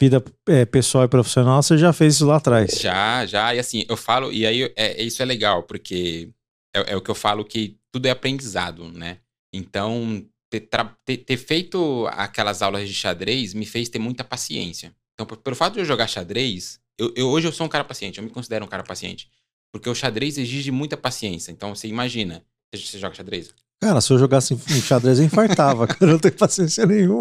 vida 0.00 0.22
é, 0.48 0.64
pessoal 0.64 1.04
e 1.04 1.08
profissional. 1.08 1.62
Você 1.62 1.76
já 1.78 1.92
fez 1.92 2.14
isso 2.14 2.26
lá 2.26 2.36
atrás? 2.36 2.78
Já, 2.78 3.24
já. 3.26 3.54
E 3.54 3.58
assim, 3.58 3.84
eu 3.88 3.96
falo, 3.96 4.32
e 4.32 4.46
aí 4.46 4.72
é, 4.76 5.02
isso 5.02 5.22
é 5.22 5.24
legal, 5.24 5.62
porque 5.62 6.30
é, 6.74 6.92
é, 6.92 6.96
o 6.96 7.00
que 7.00 7.10
eu 7.10 7.14
falo 7.14 7.44
que 7.44 7.78
tudo 7.90 8.06
é 8.06 8.10
aprendizado, 8.10 8.90
né? 8.92 9.18
Então, 9.52 10.24
ter, 10.50 10.68
ter, 11.04 11.16
ter, 11.18 11.36
feito 11.36 12.06
aquelas 12.10 12.60
aulas 12.60 12.86
de 12.86 12.94
xadrez 12.94 13.54
me 13.54 13.64
fez 13.64 13.88
ter 13.88 13.98
muita 13.98 14.22
paciência. 14.22 14.94
Então, 15.14 15.26
pelo 15.26 15.56
fato 15.56 15.74
de 15.74 15.80
eu 15.80 15.84
jogar 15.84 16.06
xadrez, 16.06 16.78
eu, 16.98 17.12
eu, 17.16 17.28
hoje 17.28 17.48
eu 17.48 17.52
sou 17.52 17.66
um 17.66 17.70
cara 17.70 17.84
paciente, 17.84 18.18
eu 18.18 18.24
me 18.24 18.30
considero 18.30 18.64
um 18.64 18.68
cara 18.68 18.82
paciente. 18.82 19.30
Porque 19.72 19.88
o 19.88 19.94
xadrez 19.94 20.36
exige 20.36 20.70
muita 20.70 20.96
paciência. 20.96 21.50
Então, 21.50 21.74
você 21.74 21.88
imagina, 21.88 22.44
você 22.72 22.98
joga 22.98 23.14
xadrez? 23.14 23.54
Cara, 23.80 24.00
se 24.00 24.10
eu 24.10 24.18
jogasse 24.18 24.54
em 24.54 24.80
xadrez, 24.80 25.18
eu 25.18 25.24
infartava, 25.24 25.86
cara. 25.88 25.98
Eu 26.02 26.08
não 26.08 26.18
tenho 26.18 26.34
paciência 26.34 26.86
nenhuma. 26.86 27.20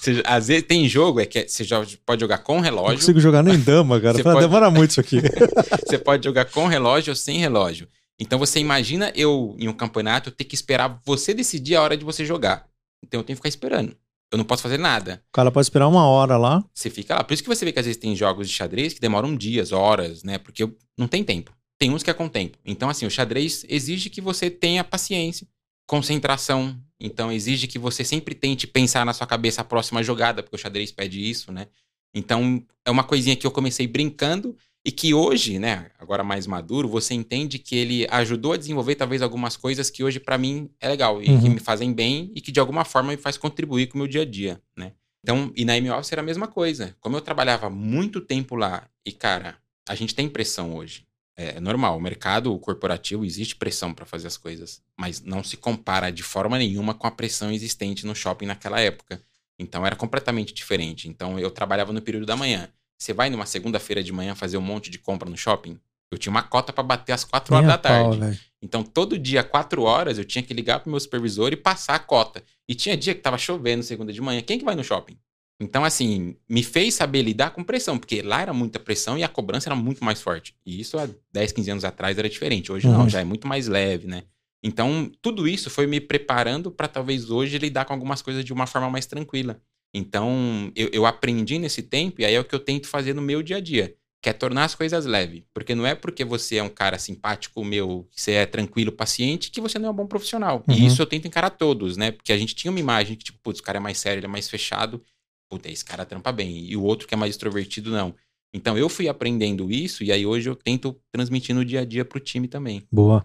Você, 0.00 0.22
às 0.24 0.46
vezes 0.46 0.62
tem 0.64 0.88
jogo, 0.88 1.20
é 1.20 1.26
que 1.26 1.48
você 1.48 1.64
pode 2.04 2.20
jogar 2.20 2.38
com 2.38 2.60
relógio. 2.60 2.90
Não 2.90 2.98
consigo 2.98 3.20
jogar 3.20 3.42
nem 3.42 3.58
dama, 3.58 4.00
cara. 4.00 4.22
Pode... 4.22 4.40
Demora 4.40 4.70
muito 4.70 4.90
isso 4.90 5.00
aqui. 5.00 5.20
você 5.84 5.98
pode 5.98 6.24
jogar 6.24 6.44
com 6.46 6.66
relógio 6.66 7.10
ou 7.10 7.16
sem 7.16 7.38
relógio. 7.38 7.88
Então 8.18 8.38
você 8.38 8.60
imagina 8.60 9.12
eu, 9.14 9.54
em 9.58 9.68
um 9.68 9.72
campeonato, 9.72 10.30
ter 10.30 10.44
que 10.44 10.54
esperar 10.54 11.00
você 11.04 11.34
decidir 11.34 11.74
a 11.76 11.82
hora 11.82 11.96
de 11.96 12.04
você 12.04 12.24
jogar. 12.24 12.66
Então 13.04 13.20
eu 13.20 13.24
tenho 13.24 13.36
que 13.36 13.40
ficar 13.40 13.48
esperando. 13.48 13.96
Eu 14.32 14.38
não 14.38 14.44
posso 14.44 14.62
fazer 14.62 14.78
nada. 14.78 15.22
O 15.28 15.32
cara 15.32 15.50
pode 15.52 15.66
esperar 15.66 15.86
uma 15.86 16.06
hora 16.06 16.36
lá. 16.36 16.64
Você 16.74 16.90
fica 16.90 17.14
lá. 17.14 17.24
Por 17.24 17.34
isso 17.34 17.42
que 17.42 17.48
você 17.48 17.64
vê 17.64 17.72
que 17.72 17.78
às 17.78 17.86
vezes 17.86 18.00
tem 18.00 18.16
jogos 18.16 18.48
de 18.48 18.54
xadrez 18.54 18.92
que 18.92 19.00
demoram 19.00 19.36
dias, 19.36 19.70
horas, 19.72 20.22
né? 20.22 20.38
Porque 20.38 20.68
não 20.98 21.06
tem 21.06 21.22
tempo. 21.22 21.52
Tem 21.78 21.90
uns 21.90 22.02
que 22.02 22.10
é 22.10 22.14
com 22.14 22.28
tempo. 22.28 22.58
Então, 22.64 22.88
assim, 22.88 23.06
o 23.06 23.10
xadrez 23.10 23.64
exige 23.68 24.08
que 24.08 24.20
você 24.20 24.50
tenha 24.50 24.82
paciência, 24.82 25.46
concentração. 25.86 26.76
Então, 26.98 27.30
exige 27.30 27.66
que 27.66 27.78
você 27.78 28.02
sempre 28.04 28.34
tente 28.34 28.66
pensar 28.66 29.04
na 29.04 29.12
sua 29.12 29.26
cabeça 29.26 29.60
a 29.60 29.64
próxima 29.64 30.02
jogada, 30.02 30.42
porque 30.42 30.56
o 30.56 30.58
xadrez 30.58 30.90
pede 30.90 31.20
isso, 31.28 31.52
né? 31.52 31.66
Então, 32.14 32.64
é 32.84 32.90
uma 32.90 33.04
coisinha 33.04 33.36
que 33.36 33.46
eu 33.46 33.50
comecei 33.50 33.86
brincando 33.86 34.56
e 34.84 34.90
que 34.90 35.12
hoje, 35.12 35.58
né, 35.58 35.90
agora 35.98 36.22
mais 36.24 36.46
maduro, 36.46 36.88
você 36.88 37.12
entende 37.12 37.58
que 37.58 37.76
ele 37.76 38.06
ajudou 38.08 38.52
a 38.52 38.56
desenvolver 38.56 38.94
talvez 38.94 39.20
algumas 39.20 39.56
coisas 39.56 39.90
que 39.90 40.02
hoje 40.02 40.18
pra 40.18 40.38
mim 40.38 40.70
é 40.80 40.88
legal 40.88 41.22
e 41.22 41.28
Uhum. 41.28 41.42
que 41.42 41.48
me 41.50 41.60
fazem 41.60 41.92
bem 41.92 42.30
e 42.34 42.40
que 42.40 42.52
de 42.52 42.60
alguma 42.60 42.84
forma 42.84 43.10
me 43.10 43.16
faz 43.18 43.36
contribuir 43.36 43.88
com 43.88 43.96
o 43.96 43.98
meu 43.98 44.06
dia 44.06 44.22
a 44.22 44.24
dia, 44.24 44.60
né? 44.76 44.92
Então, 45.22 45.52
e 45.56 45.64
na 45.64 45.76
M-Office 45.76 46.12
era 46.12 46.22
a 46.22 46.24
mesma 46.24 46.46
coisa. 46.46 46.96
Como 47.00 47.16
eu 47.16 47.20
trabalhava 47.20 47.68
muito 47.68 48.20
tempo 48.20 48.54
lá 48.54 48.88
e, 49.04 49.10
cara, 49.12 49.56
a 49.88 49.94
gente 49.94 50.14
tem 50.14 50.28
pressão 50.28 50.74
hoje. 50.74 51.04
É 51.36 51.60
normal, 51.60 51.98
o 51.98 52.00
mercado 52.00 52.58
corporativo 52.58 53.24
existe 53.24 53.56
pressão 53.56 53.92
para 53.92 54.06
fazer 54.06 54.26
as 54.26 54.38
coisas, 54.38 54.82
mas 54.96 55.20
não 55.20 55.44
se 55.44 55.56
compara 55.56 56.10
de 56.10 56.22
forma 56.22 56.56
nenhuma 56.56 56.94
com 56.94 57.06
a 57.06 57.10
pressão 57.10 57.52
existente 57.52 58.06
no 58.06 58.14
shopping 58.14 58.46
naquela 58.46 58.80
época. 58.80 59.20
Então 59.58 59.84
era 59.84 59.94
completamente 59.94 60.54
diferente. 60.54 61.08
Então 61.08 61.38
eu 61.38 61.50
trabalhava 61.50 61.92
no 61.92 62.00
período 62.00 62.24
da 62.24 62.36
manhã. 62.36 62.68
Você 62.98 63.12
vai 63.12 63.28
numa 63.28 63.44
segunda-feira 63.44 64.02
de 64.02 64.12
manhã 64.12 64.34
fazer 64.34 64.56
um 64.56 64.62
monte 64.62 64.90
de 64.90 64.98
compra 64.98 65.28
no 65.28 65.36
shopping? 65.36 65.78
Eu 66.10 66.16
tinha 66.16 66.30
uma 66.30 66.42
cota 66.42 66.72
para 66.72 66.82
bater 66.82 67.12
às 67.12 67.24
quatro 67.24 67.54
horas 67.54 67.66
Nem 67.66 67.76
da 67.76 67.78
pau, 67.78 68.10
tarde. 68.10 68.18
velho. 68.18 68.38
Então, 68.62 68.82
todo 68.82 69.18
dia, 69.18 69.44
quatro 69.44 69.82
horas, 69.82 70.18
eu 70.18 70.24
tinha 70.24 70.42
que 70.42 70.54
ligar 70.54 70.80
pro 70.80 70.90
meu 70.90 70.98
supervisor 70.98 71.52
e 71.52 71.56
passar 71.56 71.94
a 71.94 71.98
cota. 71.98 72.42
E 72.68 72.74
tinha 72.74 72.96
dia 72.96 73.14
que 73.14 73.20
tava 73.20 73.36
chovendo 73.36 73.82
segunda 73.82 74.12
de 74.12 74.20
manhã. 74.20 74.40
Quem 74.40 74.58
que 74.58 74.64
vai 74.64 74.74
no 74.74 74.84
shopping? 74.84 75.18
Então, 75.58 75.84
assim, 75.84 76.36
me 76.48 76.62
fez 76.62 76.94
saber 76.94 77.22
lidar 77.22 77.50
com 77.50 77.64
pressão, 77.64 77.98
porque 77.98 78.20
lá 78.20 78.42
era 78.42 78.52
muita 78.52 78.78
pressão 78.78 79.16
e 79.16 79.24
a 79.24 79.28
cobrança 79.28 79.68
era 79.68 79.76
muito 79.76 80.04
mais 80.04 80.20
forte. 80.20 80.54
E 80.66 80.78
isso 80.80 80.98
há 80.98 81.08
10, 81.32 81.52
15 81.52 81.70
anos 81.70 81.84
atrás 81.84 82.18
era 82.18 82.28
diferente. 82.28 82.70
Hoje 82.70 82.86
Uhum. 82.86 82.92
não, 82.98 83.08
já 83.08 83.20
é 83.20 83.24
muito 83.24 83.48
mais 83.48 83.66
leve, 83.66 84.06
né? 84.06 84.24
Então, 84.62 85.10
tudo 85.22 85.46
isso 85.48 85.70
foi 85.70 85.86
me 85.86 86.00
preparando 86.00 86.70
para 86.70 86.88
talvez 86.88 87.30
hoje 87.30 87.56
lidar 87.58 87.84
com 87.84 87.92
algumas 87.94 88.20
coisas 88.20 88.44
de 88.44 88.52
uma 88.52 88.66
forma 88.66 88.90
mais 88.90 89.06
tranquila. 89.06 89.58
Então, 89.94 90.70
eu, 90.76 90.90
eu 90.92 91.06
aprendi 91.06 91.58
nesse 91.58 91.82
tempo, 91.82 92.20
e 92.20 92.24
aí 92.24 92.34
é 92.34 92.40
o 92.40 92.44
que 92.44 92.54
eu 92.54 92.60
tento 92.60 92.86
fazer 92.86 93.14
no 93.14 93.22
meu 93.22 93.42
dia 93.42 93.56
a 93.56 93.60
dia, 93.60 93.94
que 94.20 94.28
é 94.28 94.32
tornar 94.34 94.64
as 94.64 94.74
coisas 94.74 95.06
leves. 95.06 95.42
Porque 95.54 95.74
não 95.74 95.86
é 95.86 95.94
porque 95.94 96.22
você 96.24 96.56
é 96.56 96.62
um 96.62 96.68
cara 96.68 96.98
simpático, 96.98 97.64
meu, 97.64 98.06
que 98.10 98.20
você 98.20 98.32
é 98.32 98.44
tranquilo, 98.46 98.92
paciente, 98.92 99.50
que 99.50 99.60
você 99.60 99.78
não 99.78 99.88
é 99.88 99.90
um 99.90 99.94
bom 99.94 100.06
profissional. 100.06 100.62
Uhum. 100.68 100.74
E 100.74 100.84
isso 100.86 101.00
eu 101.00 101.06
tento 101.06 101.26
encarar 101.26 101.50
todos, 101.50 101.96
né? 101.96 102.10
Porque 102.10 102.32
a 102.32 102.36
gente 102.36 102.54
tinha 102.54 102.70
uma 102.70 102.80
imagem 102.80 103.16
que, 103.16 103.24
tipo, 103.24 103.38
putz, 103.42 103.60
o 103.60 103.62
cara 103.62 103.78
é 103.78 103.80
mais 103.80 103.96
sério, 103.98 104.18
ele 104.18 104.26
é 104.26 104.28
mais 104.28 104.50
fechado. 104.50 105.02
Puta, 105.48 105.70
esse 105.70 105.84
cara 105.84 106.04
trampa 106.04 106.32
bem. 106.32 106.64
E 106.64 106.76
o 106.76 106.82
outro 106.82 107.06
que 107.06 107.14
é 107.14 107.16
mais 107.16 107.30
extrovertido, 107.30 107.90
não. 107.90 108.14
Então, 108.52 108.76
eu 108.76 108.88
fui 108.88 109.08
aprendendo 109.08 109.70
isso, 109.70 110.02
e 110.02 110.10
aí 110.10 110.24
hoje 110.24 110.48
eu 110.48 110.56
tento 110.56 110.96
transmitir 111.12 111.54
no 111.54 111.64
dia 111.64 111.80
a 111.80 111.84
dia 111.84 112.04
pro 112.04 112.20
time 112.20 112.48
também. 112.48 112.86
Boa. 112.90 113.24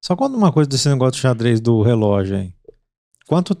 Só 0.00 0.14
conta 0.14 0.36
uma 0.36 0.52
coisa 0.52 0.68
desse 0.68 0.88
negócio 0.88 1.12
de 1.12 1.20
xadrez 1.20 1.60
do 1.60 1.82
relógio 1.82 2.36
aí. 2.36 2.52
Quanto 3.26 3.54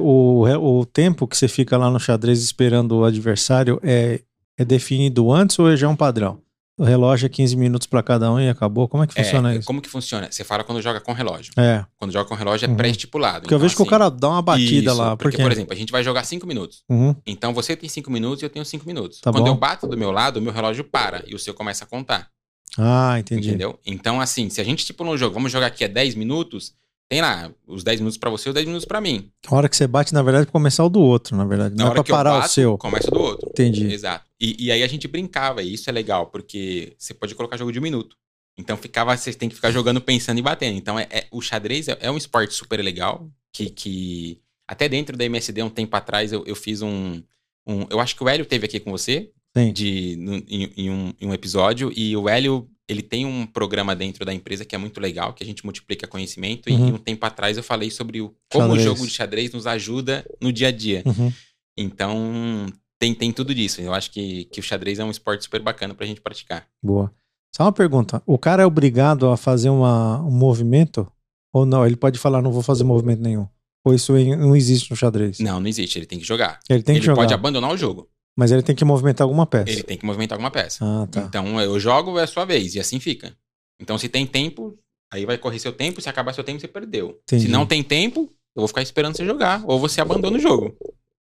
o, 0.00 0.44
o, 0.80 0.86
tempo 0.86 1.28
que 1.28 1.36
você 1.36 1.46
fica 1.46 1.76
lá 1.76 1.88
no 1.88 2.00
xadrez 2.00 2.42
esperando 2.42 2.96
o 2.96 3.04
adversário 3.04 3.78
é, 3.82 4.20
é 4.58 4.64
definido 4.64 5.30
antes 5.30 5.58
ou 5.60 5.70
é 5.70 5.76
já 5.76 5.88
um 5.88 5.94
padrão? 5.94 6.40
O 6.78 6.84
relógio 6.84 7.24
é 7.26 7.28
15 7.30 7.56
minutos 7.56 7.86
pra 7.86 8.02
cada 8.02 8.30
um 8.30 8.38
e 8.38 8.48
acabou? 8.50 8.86
Como 8.86 9.02
é 9.02 9.06
que 9.06 9.14
funciona 9.14 9.54
É, 9.54 9.56
isso? 9.56 9.66
como 9.66 9.80
que 9.80 9.88
funciona? 9.88 10.28
Você 10.30 10.44
fala 10.44 10.62
quando 10.62 10.82
joga 10.82 11.00
com 11.00 11.12
relógio. 11.14 11.52
É, 11.56 11.84
Quando 11.96 12.12
joga 12.12 12.28
com 12.28 12.34
relógio 12.34 12.66
é 12.66 12.68
Uhum. 12.68 12.76
pré-estipulado. 12.76 13.40
porque 13.42 13.54
eu 13.54 13.56
Então, 13.56 13.66
vejo 13.66 13.74
que 13.74 13.80
o 13.80 13.84
assim, 13.84 13.90
cara 13.90 14.10
dá 14.10 14.28
uma 14.28 14.42
batida 14.42 14.90
isso, 14.90 15.00
lá. 15.00 15.16
Porque, 15.16 15.38
Por, 15.38 15.44
por 15.44 15.52
exemplo, 15.52 15.72
a 15.72 15.76
gente 15.76 15.90
vai 15.90 16.04
jogar 16.04 16.24
cinco 16.24 16.46
minutos. 16.46 16.82
Uhum, 16.88 17.16
Então 17.26 17.54
você 17.54 17.74
tem 17.74 17.88
cinco 17.88 18.10
minutos 18.10 18.42
e 18.42 18.44
eu 18.44 18.50
tenho 18.50 18.64
cinco 18.64 18.86
minutos. 18.86 19.20
Tá 19.20 19.32
Quando 19.32 19.44
bom. 19.44 19.50
eu 19.50 19.54
bato 19.56 19.86
do 19.86 19.96
meu 19.96 20.10
lado, 20.10 20.36
o 20.36 20.42
meu 20.42 20.52
relógio 20.52 20.84
para 20.84 21.24
e 21.26 21.34
o 21.34 21.38
seu 21.38 21.54
começa 21.54 21.84
a 21.84 21.86
contar. 21.86 22.28
Ah, 22.76 23.18
entendi. 23.18 23.48
Entendeu? 23.48 23.78
Então, 23.86 24.20
assim, 24.20 24.50
se 24.50 24.60
a 24.60 24.64
gente 24.64 24.80
estipula 24.80 25.08
um 25.10 25.16
jogo, 25.16 25.32
vamos 25.32 25.50
jogar 25.50 25.68
aqui 25.68 25.82
a 25.82 25.88
10 25.88 26.14
minutos, 26.14 26.74
tem 27.08 27.20
lá 27.20 27.52
os 27.66 27.84
10 27.84 28.00
minutos 28.00 28.18
pra 28.18 28.30
você 28.30 28.48
e 28.48 28.50
os 28.50 28.54
10 28.54 28.66
minutos 28.66 28.84
pra 28.86 29.00
mim. 29.00 29.30
A 29.46 29.54
hora 29.54 29.68
que 29.68 29.76
você 29.76 29.86
bate, 29.86 30.12
na 30.12 30.22
verdade, 30.22 30.42
é 30.42 30.46
pra 30.46 30.52
começar 30.52 30.84
o 30.84 30.88
do 30.88 31.00
outro, 31.00 31.36
na 31.36 31.44
verdade. 31.44 31.74
Na 31.76 31.84
Não 31.84 31.86
é 31.86 31.90
hora 31.90 31.94
pra 31.96 32.04
que 32.04 32.10
eu 32.10 32.16
parar 32.16 32.30
bato, 32.32 32.46
o 32.46 32.50
seu. 32.50 32.78
começa 32.78 33.10
do 33.10 33.20
outro. 33.20 33.48
Entendi. 33.50 33.86
Exato. 33.92 34.24
E, 34.40 34.66
e 34.66 34.72
aí 34.72 34.82
a 34.82 34.86
gente 34.88 35.06
brincava, 35.06 35.62
e 35.62 35.72
isso 35.74 35.88
é 35.88 35.92
legal, 35.92 36.26
porque 36.26 36.94
você 36.98 37.14
pode 37.14 37.34
colocar 37.34 37.56
jogo 37.56 37.70
de 37.72 37.78
um 37.78 37.82
minuto. 37.82 38.16
Então 38.58 38.76
ficava, 38.76 39.16
você 39.16 39.32
tem 39.32 39.48
que 39.48 39.54
ficar 39.54 39.70
jogando, 39.70 40.00
pensando 40.00 40.38
e 40.38 40.42
batendo. 40.42 40.76
Então 40.78 40.98
é, 40.98 41.06
é- 41.10 41.26
o 41.30 41.40
xadrez 41.40 41.88
é, 41.88 41.96
é 42.00 42.10
um 42.10 42.16
esporte 42.16 42.54
super 42.54 42.80
legal, 42.82 43.28
que, 43.52 43.68
que 43.70 44.40
até 44.66 44.88
dentro 44.88 45.16
da 45.16 45.24
MSD, 45.24 45.62
um 45.62 45.70
tempo 45.70 45.94
atrás, 45.96 46.32
eu, 46.32 46.42
eu 46.46 46.56
fiz 46.56 46.82
um, 46.82 47.22
um- 47.66 47.86
Eu 47.90 48.00
acho 48.00 48.16
que 48.16 48.24
o 48.24 48.28
Hélio 48.28 48.46
teve 48.46 48.64
aqui 48.66 48.80
com 48.80 48.90
você, 48.90 49.30
Sim. 49.56 49.72
de, 49.72 50.16
no- 50.18 50.36
em, 50.48 50.72
em 50.76 50.90
um, 50.90 51.12
em 51.20 51.26
um 51.28 51.34
episódio, 51.34 51.92
e 51.94 52.16
o 52.16 52.28
Hélio, 52.28 52.68
ele 52.88 53.02
tem 53.02 53.26
um 53.26 53.46
programa 53.46 53.94
dentro 53.96 54.24
da 54.24 54.32
empresa 54.32 54.64
que 54.64 54.74
é 54.74 54.78
muito 54.78 55.00
legal, 55.00 55.32
que 55.32 55.42
a 55.42 55.46
gente 55.46 55.64
multiplica 55.64 56.06
conhecimento, 56.06 56.70
Uhum. 56.70 56.88
e 56.88 56.92
um 56.92 56.98
tempo 56.98 57.24
atrás 57.26 57.56
eu 57.56 57.62
falei 57.62 57.90
sobre 57.90 58.20
o, 58.20 58.34
como 58.50 58.66
Xadrez. 58.68 58.80
o 58.80 58.84
jogo 58.88 59.06
de 59.06 59.12
xadrez 59.12 59.52
nos 59.52 59.66
ajuda 59.66 60.24
no 60.40 60.52
dia 60.52 60.68
a 60.68 60.72
dia. 60.72 61.02
Uhum. 61.04 61.32
Então, 61.76 62.66
tem, 62.98 63.14
tem 63.14 63.32
tudo 63.32 63.54
disso. 63.54 63.80
Eu 63.80 63.92
acho 63.92 64.10
que, 64.10 64.44
que 64.46 64.60
o 64.60 64.62
xadrez 64.62 64.98
é 64.98 65.04
um 65.04 65.10
esporte 65.10 65.44
super 65.44 65.60
bacana 65.60 65.94
pra 65.94 66.06
gente 66.06 66.20
praticar. 66.20 66.66
Boa. 66.82 67.12
Só 67.54 67.64
uma 67.64 67.72
pergunta. 67.72 68.22
O 68.26 68.38
cara 68.38 68.62
é 68.62 68.66
obrigado 68.66 69.28
a 69.28 69.36
fazer 69.36 69.68
uma, 69.70 70.20
um 70.22 70.30
movimento? 70.30 71.10
Ou 71.52 71.64
não? 71.66 71.86
Ele 71.86 71.96
pode 71.96 72.18
falar, 72.18 72.42
não 72.42 72.52
vou 72.52 72.62
fazer 72.62 72.84
movimento 72.84 73.20
nenhum. 73.22 73.46
Ou 73.84 73.94
isso 73.94 74.12
não 74.36 74.54
existe 74.56 74.90
no 74.90 74.96
xadrez? 74.96 75.38
Não, 75.38 75.60
não 75.60 75.68
existe. 75.68 75.98
Ele 75.98 76.06
tem 76.06 76.18
que 76.18 76.24
jogar. 76.24 76.58
Ele 76.68 76.82
tem 76.82 76.94
que 76.96 76.98
ele 77.00 77.06
jogar. 77.06 77.22
pode 77.22 77.32
abandonar 77.34 77.72
o 77.72 77.76
jogo. 77.76 78.08
Mas 78.36 78.52
ele 78.52 78.62
tem 78.62 78.74
que 78.76 78.84
movimentar 78.84 79.24
alguma 79.24 79.46
peça. 79.46 79.70
Ele 79.70 79.82
tem 79.82 79.96
que 79.96 80.04
movimentar 80.04 80.36
alguma 80.36 80.50
peça. 80.50 80.84
Ah, 80.84 81.06
tá. 81.10 81.22
Então, 81.22 81.60
eu 81.60 81.80
jogo, 81.80 82.18
é 82.18 82.24
a 82.24 82.26
sua 82.26 82.44
vez. 82.44 82.74
E 82.74 82.80
assim 82.80 83.00
fica. 83.00 83.34
Então, 83.80 83.96
se 83.96 84.08
tem 84.08 84.26
tempo, 84.26 84.78
aí 85.12 85.24
vai 85.24 85.38
correr 85.38 85.58
seu 85.58 85.72
tempo. 85.72 86.00
Se 86.00 86.08
acabar 86.08 86.34
seu 86.34 86.44
tempo, 86.44 86.60
você 86.60 86.68
perdeu. 86.68 87.18
Entendi. 87.22 87.44
Se 87.44 87.48
não 87.50 87.64
tem 87.64 87.82
tempo, 87.82 88.30
eu 88.54 88.60
vou 88.60 88.68
ficar 88.68 88.82
esperando 88.82 89.16
você 89.16 89.24
jogar. 89.24 89.62
Ou 89.64 89.80
você 89.80 90.00
abandona 90.00 90.36
o 90.36 90.40
jogo. 90.40 90.76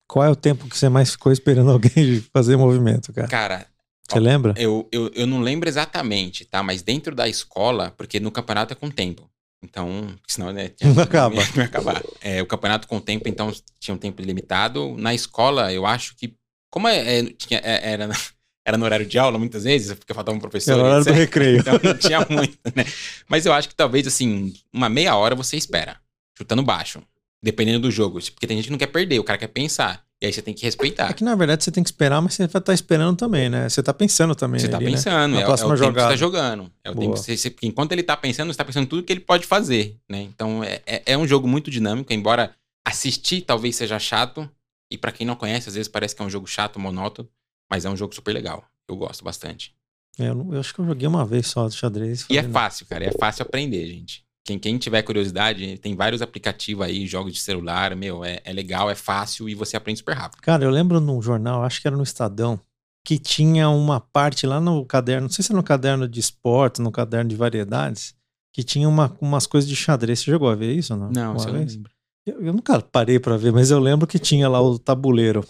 Qual 0.07 0.23
é 0.25 0.29
o 0.29 0.35
tempo 0.35 0.67
que 0.67 0.77
você 0.77 0.87
mais 0.89 1.11
ficou 1.11 1.31
esperando 1.31 1.71
alguém 1.71 2.21
fazer 2.33 2.55
movimento, 2.55 3.11
cara? 3.11 3.27
Cara, 3.27 3.67
Você 4.09 4.19
lembra? 4.19 4.53
eu, 4.57 4.87
eu, 4.91 5.11
eu 5.13 5.27
não 5.27 5.41
lembro 5.41 5.67
exatamente, 5.67 6.45
tá? 6.45 6.63
Mas 6.63 6.81
dentro 6.81 7.13
da 7.15 7.27
escola, 7.27 7.91
porque 7.97 8.19
no 8.19 8.31
campeonato 8.31 8.73
é 8.73 8.75
com 8.75 8.89
tempo. 8.89 9.29
Então, 9.63 10.13
senão, 10.27 10.51
né? 10.51 10.71
Não 10.83 11.03
acaba. 11.03 11.41
Vai 11.55 11.65
acabar. 11.65 12.03
É, 12.21 12.41
o 12.41 12.45
campeonato 12.45 12.85
com 12.85 12.99
tempo, 12.99 13.29
então, 13.29 13.51
tinha 13.79 13.95
um 13.95 13.97
tempo 13.97 14.21
limitado. 14.21 14.95
Na 14.97 15.13
escola, 15.13 15.71
eu 15.71 15.85
acho 15.85 16.15
que. 16.17 16.35
Como 16.73 16.87
é, 16.87 17.19
é, 17.19 17.23
tinha- 17.37 17.61
é- 17.63 17.91
era, 17.91 18.09
era 18.65 18.77
no 18.77 18.85
horário 18.85 19.05
de 19.05 19.19
aula, 19.19 19.37
muitas 19.37 19.63
vezes, 19.63 19.93
porque 19.93 20.11
faltava 20.13 20.35
um 20.35 20.39
professor. 20.41 20.73
Era 20.73 20.83
hora 20.83 21.03
do 21.03 21.11
recreio. 21.13 21.59
Então 21.59 21.79
não 21.83 21.93
tinha 21.97 22.25
muito, 22.27 22.57
né? 22.75 22.83
Mas 23.29 23.45
eu 23.45 23.53
acho 23.53 23.69
que 23.69 23.75
talvez, 23.75 24.07
assim, 24.07 24.51
uma 24.73 24.89
meia 24.89 25.15
hora 25.15 25.35
você 25.35 25.55
espera, 25.55 25.97
chutando 26.35 26.63
baixo. 26.63 26.99
Dependendo 27.43 27.79
do 27.81 27.91
jogo. 27.91 28.19
Porque 28.31 28.47
tem 28.47 28.55
gente 28.57 28.65
que 28.65 28.71
não 28.71 28.77
quer 28.77 28.87
perder, 28.87 29.19
o 29.19 29.23
cara 29.23 29.37
quer 29.37 29.47
pensar. 29.49 30.01
E 30.21 30.25
aí 30.25 30.31
você 30.31 30.41
tem 30.41 30.53
que 30.53 30.63
respeitar. 30.63 31.09
É 31.09 31.13
que 31.13 31.25
na 31.25 31.35
verdade 31.35 31.61
você 31.65 31.69
tem 31.71 31.83
que 31.83 31.89
esperar, 31.89 32.21
mas 32.21 32.33
você 32.35 32.47
vai 32.47 32.59
estar 32.61 32.73
esperando 32.73 33.17
também, 33.17 33.49
né? 33.49 33.67
Você 33.67 33.83
tá 33.83 33.93
pensando 33.93 34.33
também. 34.33 34.61
Você 34.61 34.69
tá 34.69 34.77
ali, 34.77 34.85
né? 34.85 34.91
pensando, 34.93 35.33
Na 35.33 35.39
é, 35.39 35.41
é 35.41 35.43
o 35.43 35.47
próxima 35.47 35.69
tempo 35.75 35.79
que 35.79 35.83
você 35.83 35.89
jogada. 35.91 36.09
tá 36.09 36.15
jogando. 36.15 36.71
É 36.85 36.89
o 36.89 36.93
Boa. 36.95 37.03
tempo 37.05 37.13
que 37.15 37.19
você, 37.19 37.35
você- 37.37 37.49
porque 37.49 37.67
enquanto 37.67 37.91
ele 37.91 38.01
tá 38.01 38.15
pensando, 38.15 38.51
você 38.53 38.57
tá 38.57 38.63
pensando 38.63 38.87
tudo 38.87 39.03
que 39.03 39.11
ele 39.11 39.19
pode 39.19 39.45
fazer, 39.45 39.97
né? 40.09 40.21
Então 40.21 40.63
é, 40.63 40.81
é, 40.85 41.03
é 41.07 41.17
um 41.17 41.27
jogo 41.27 41.45
muito 41.45 41.69
dinâmico, 41.69 42.13
embora 42.13 42.55
assistir 42.87 43.41
talvez 43.41 43.75
seja 43.75 43.99
chato. 43.99 44.49
E 44.93 44.97
pra 44.97 45.11
quem 45.11 45.25
não 45.25 45.35
conhece, 45.35 45.67
às 45.69 45.75
vezes 45.75 45.87
parece 45.87 46.15
que 46.15 46.21
é 46.21 46.25
um 46.25 46.29
jogo 46.29 46.45
chato, 46.45 46.79
monótono. 46.79 47.27
Mas 47.69 47.83
é 47.83 47.89
um 47.89 47.97
jogo 47.97 48.13
super 48.13 48.31
legal. 48.31 48.63
Eu 48.87 48.95
gosto 48.95 49.23
bastante. 49.23 49.73
É, 50.19 50.29
eu, 50.29 50.53
eu 50.53 50.59
acho 50.59 50.73
que 50.73 50.79
eu 50.79 50.85
joguei 50.85 51.07
uma 51.07 51.25
vez 51.25 51.47
só 51.47 51.67
de 51.67 51.75
xadrez. 51.75 52.27
E 52.29 52.37
é 52.37 52.43
fácil, 52.43 52.85
cara. 52.85 53.05
É 53.05 53.11
fácil 53.11 53.41
aprender, 53.41 53.87
gente. 53.87 54.23
Quem, 54.45 54.59
quem 54.59 54.77
tiver 54.77 55.01
curiosidade, 55.01 55.77
tem 55.79 55.95
vários 55.95 56.21
aplicativos 56.21 56.85
aí, 56.85 57.07
jogos 57.07 57.33
de 57.33 57.39
celular, 57.39 57.95
meu, 57.95 58.23
é, 58.23 58.41
é 58.43 58.53
legal, 58.53 58.89
é 58.89 58.95
fácil 58.95 59.47
e 59.49 59.55
você 59.55 59.75
aprende 59.77 59.99
super 59.99 60.15
rápido. 60.15 60.41
Cara, 60.41 60.63
eu 60.63 60.69
lembro 60.69 60.99
num 60.99 61.21
jornal, 61.21 61.63
acho 61.63 61.81
que 61.81 61.87
era 61.87 61.95
no 61.95 62.03
Estadão, 62.03 62.59
que 63.05 63.17
tinha 63.17 63.69
uma 63.69 64.01
parte 64.01 64.45
lá 64.45 64.59
no 64.59 64.85
caderno, 64.85 65.23
não 65.23 65.29
sei 65.29 65.43
se 65.43 65.51
era 65.51 65.57
no 65.57 65.63
caderno 65.63 66.07
de 66.07 66.19
esportes, 66.19 66.79
no 66.79 66.91
caderno 66.91 67.29
de 67.29 67.37
variedades, 67.37 68.13
que 68.51 68.63
tinha 68.63 68.87
uma, 68.87 69.17
umas 69.21 69.47
coisas 69.47 69.67
de 69.67 69.75
xadrez. 69.77 70.19
Você 70.19 70.25
chegou 70.25 70.49
a 70.49 70.55
ver 70.55 70.73
isso 70.75 70.93
ou 70.93 70.99
não? 70.99 71.09
Não, 71.09 71.31
Uma 71.31 71.39
você 71.39 71.47
não 71.47 71.59
vez? 71.59 71.79
Eu, 72.25 72.41
eu 72.41 72.53
nunca 72.53 72.81
parei 72.81 73.19
pra 73.19 73.37
ver, 73.37 73.51
mas 73.51 73.69
eu 73.71 73.79
lembro 73.79 74.07
que 74.07 74.17
tinha 74.19 74.47
lá 74.47 74.61
o 74.61 74.79
tabuleiro. 74.79 75.45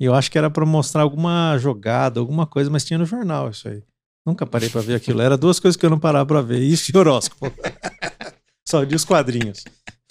E 0.00 0.04
eu 0.04 0.14
acho 0.14 0.30
que 0.30 0.38
era 0.38 0.50
pra 0.50 0.64
mostrar 0.66 1.02
alguma 1.02 1.56
jogada, 1.58 2.20
alguma 2.20 2.46
coisa, 2.46 2.70
mas 2.70 2.84
tinha 2.84 2.98
no 2.98 3.06
jornal 3.06 3.50
isso 3.50 3.68
aí. 3.68 3.82
Nunca 4.26 4.46
parei 4.46 4.68
pra 4.68 4.80
ver 4.80 4.94
aquilo. 4.94 5.20
Era 5.20 5.36
duas 5.36 5.60
coisas 5.60 5.76
que 5.76 5.84
eu 5.84 5.90
não 5.90 5.98
parava 5.98 6.26
pra 6.26 6.40
ver, 6.40 6.60
isso 6.60 6.90
e 6.92 6.96
horóscopo. 6.98 7.52
Só 8.66 8.84
de 8.84 8.94
os 8.94 9.04
quadrinhos. 9.04 9.62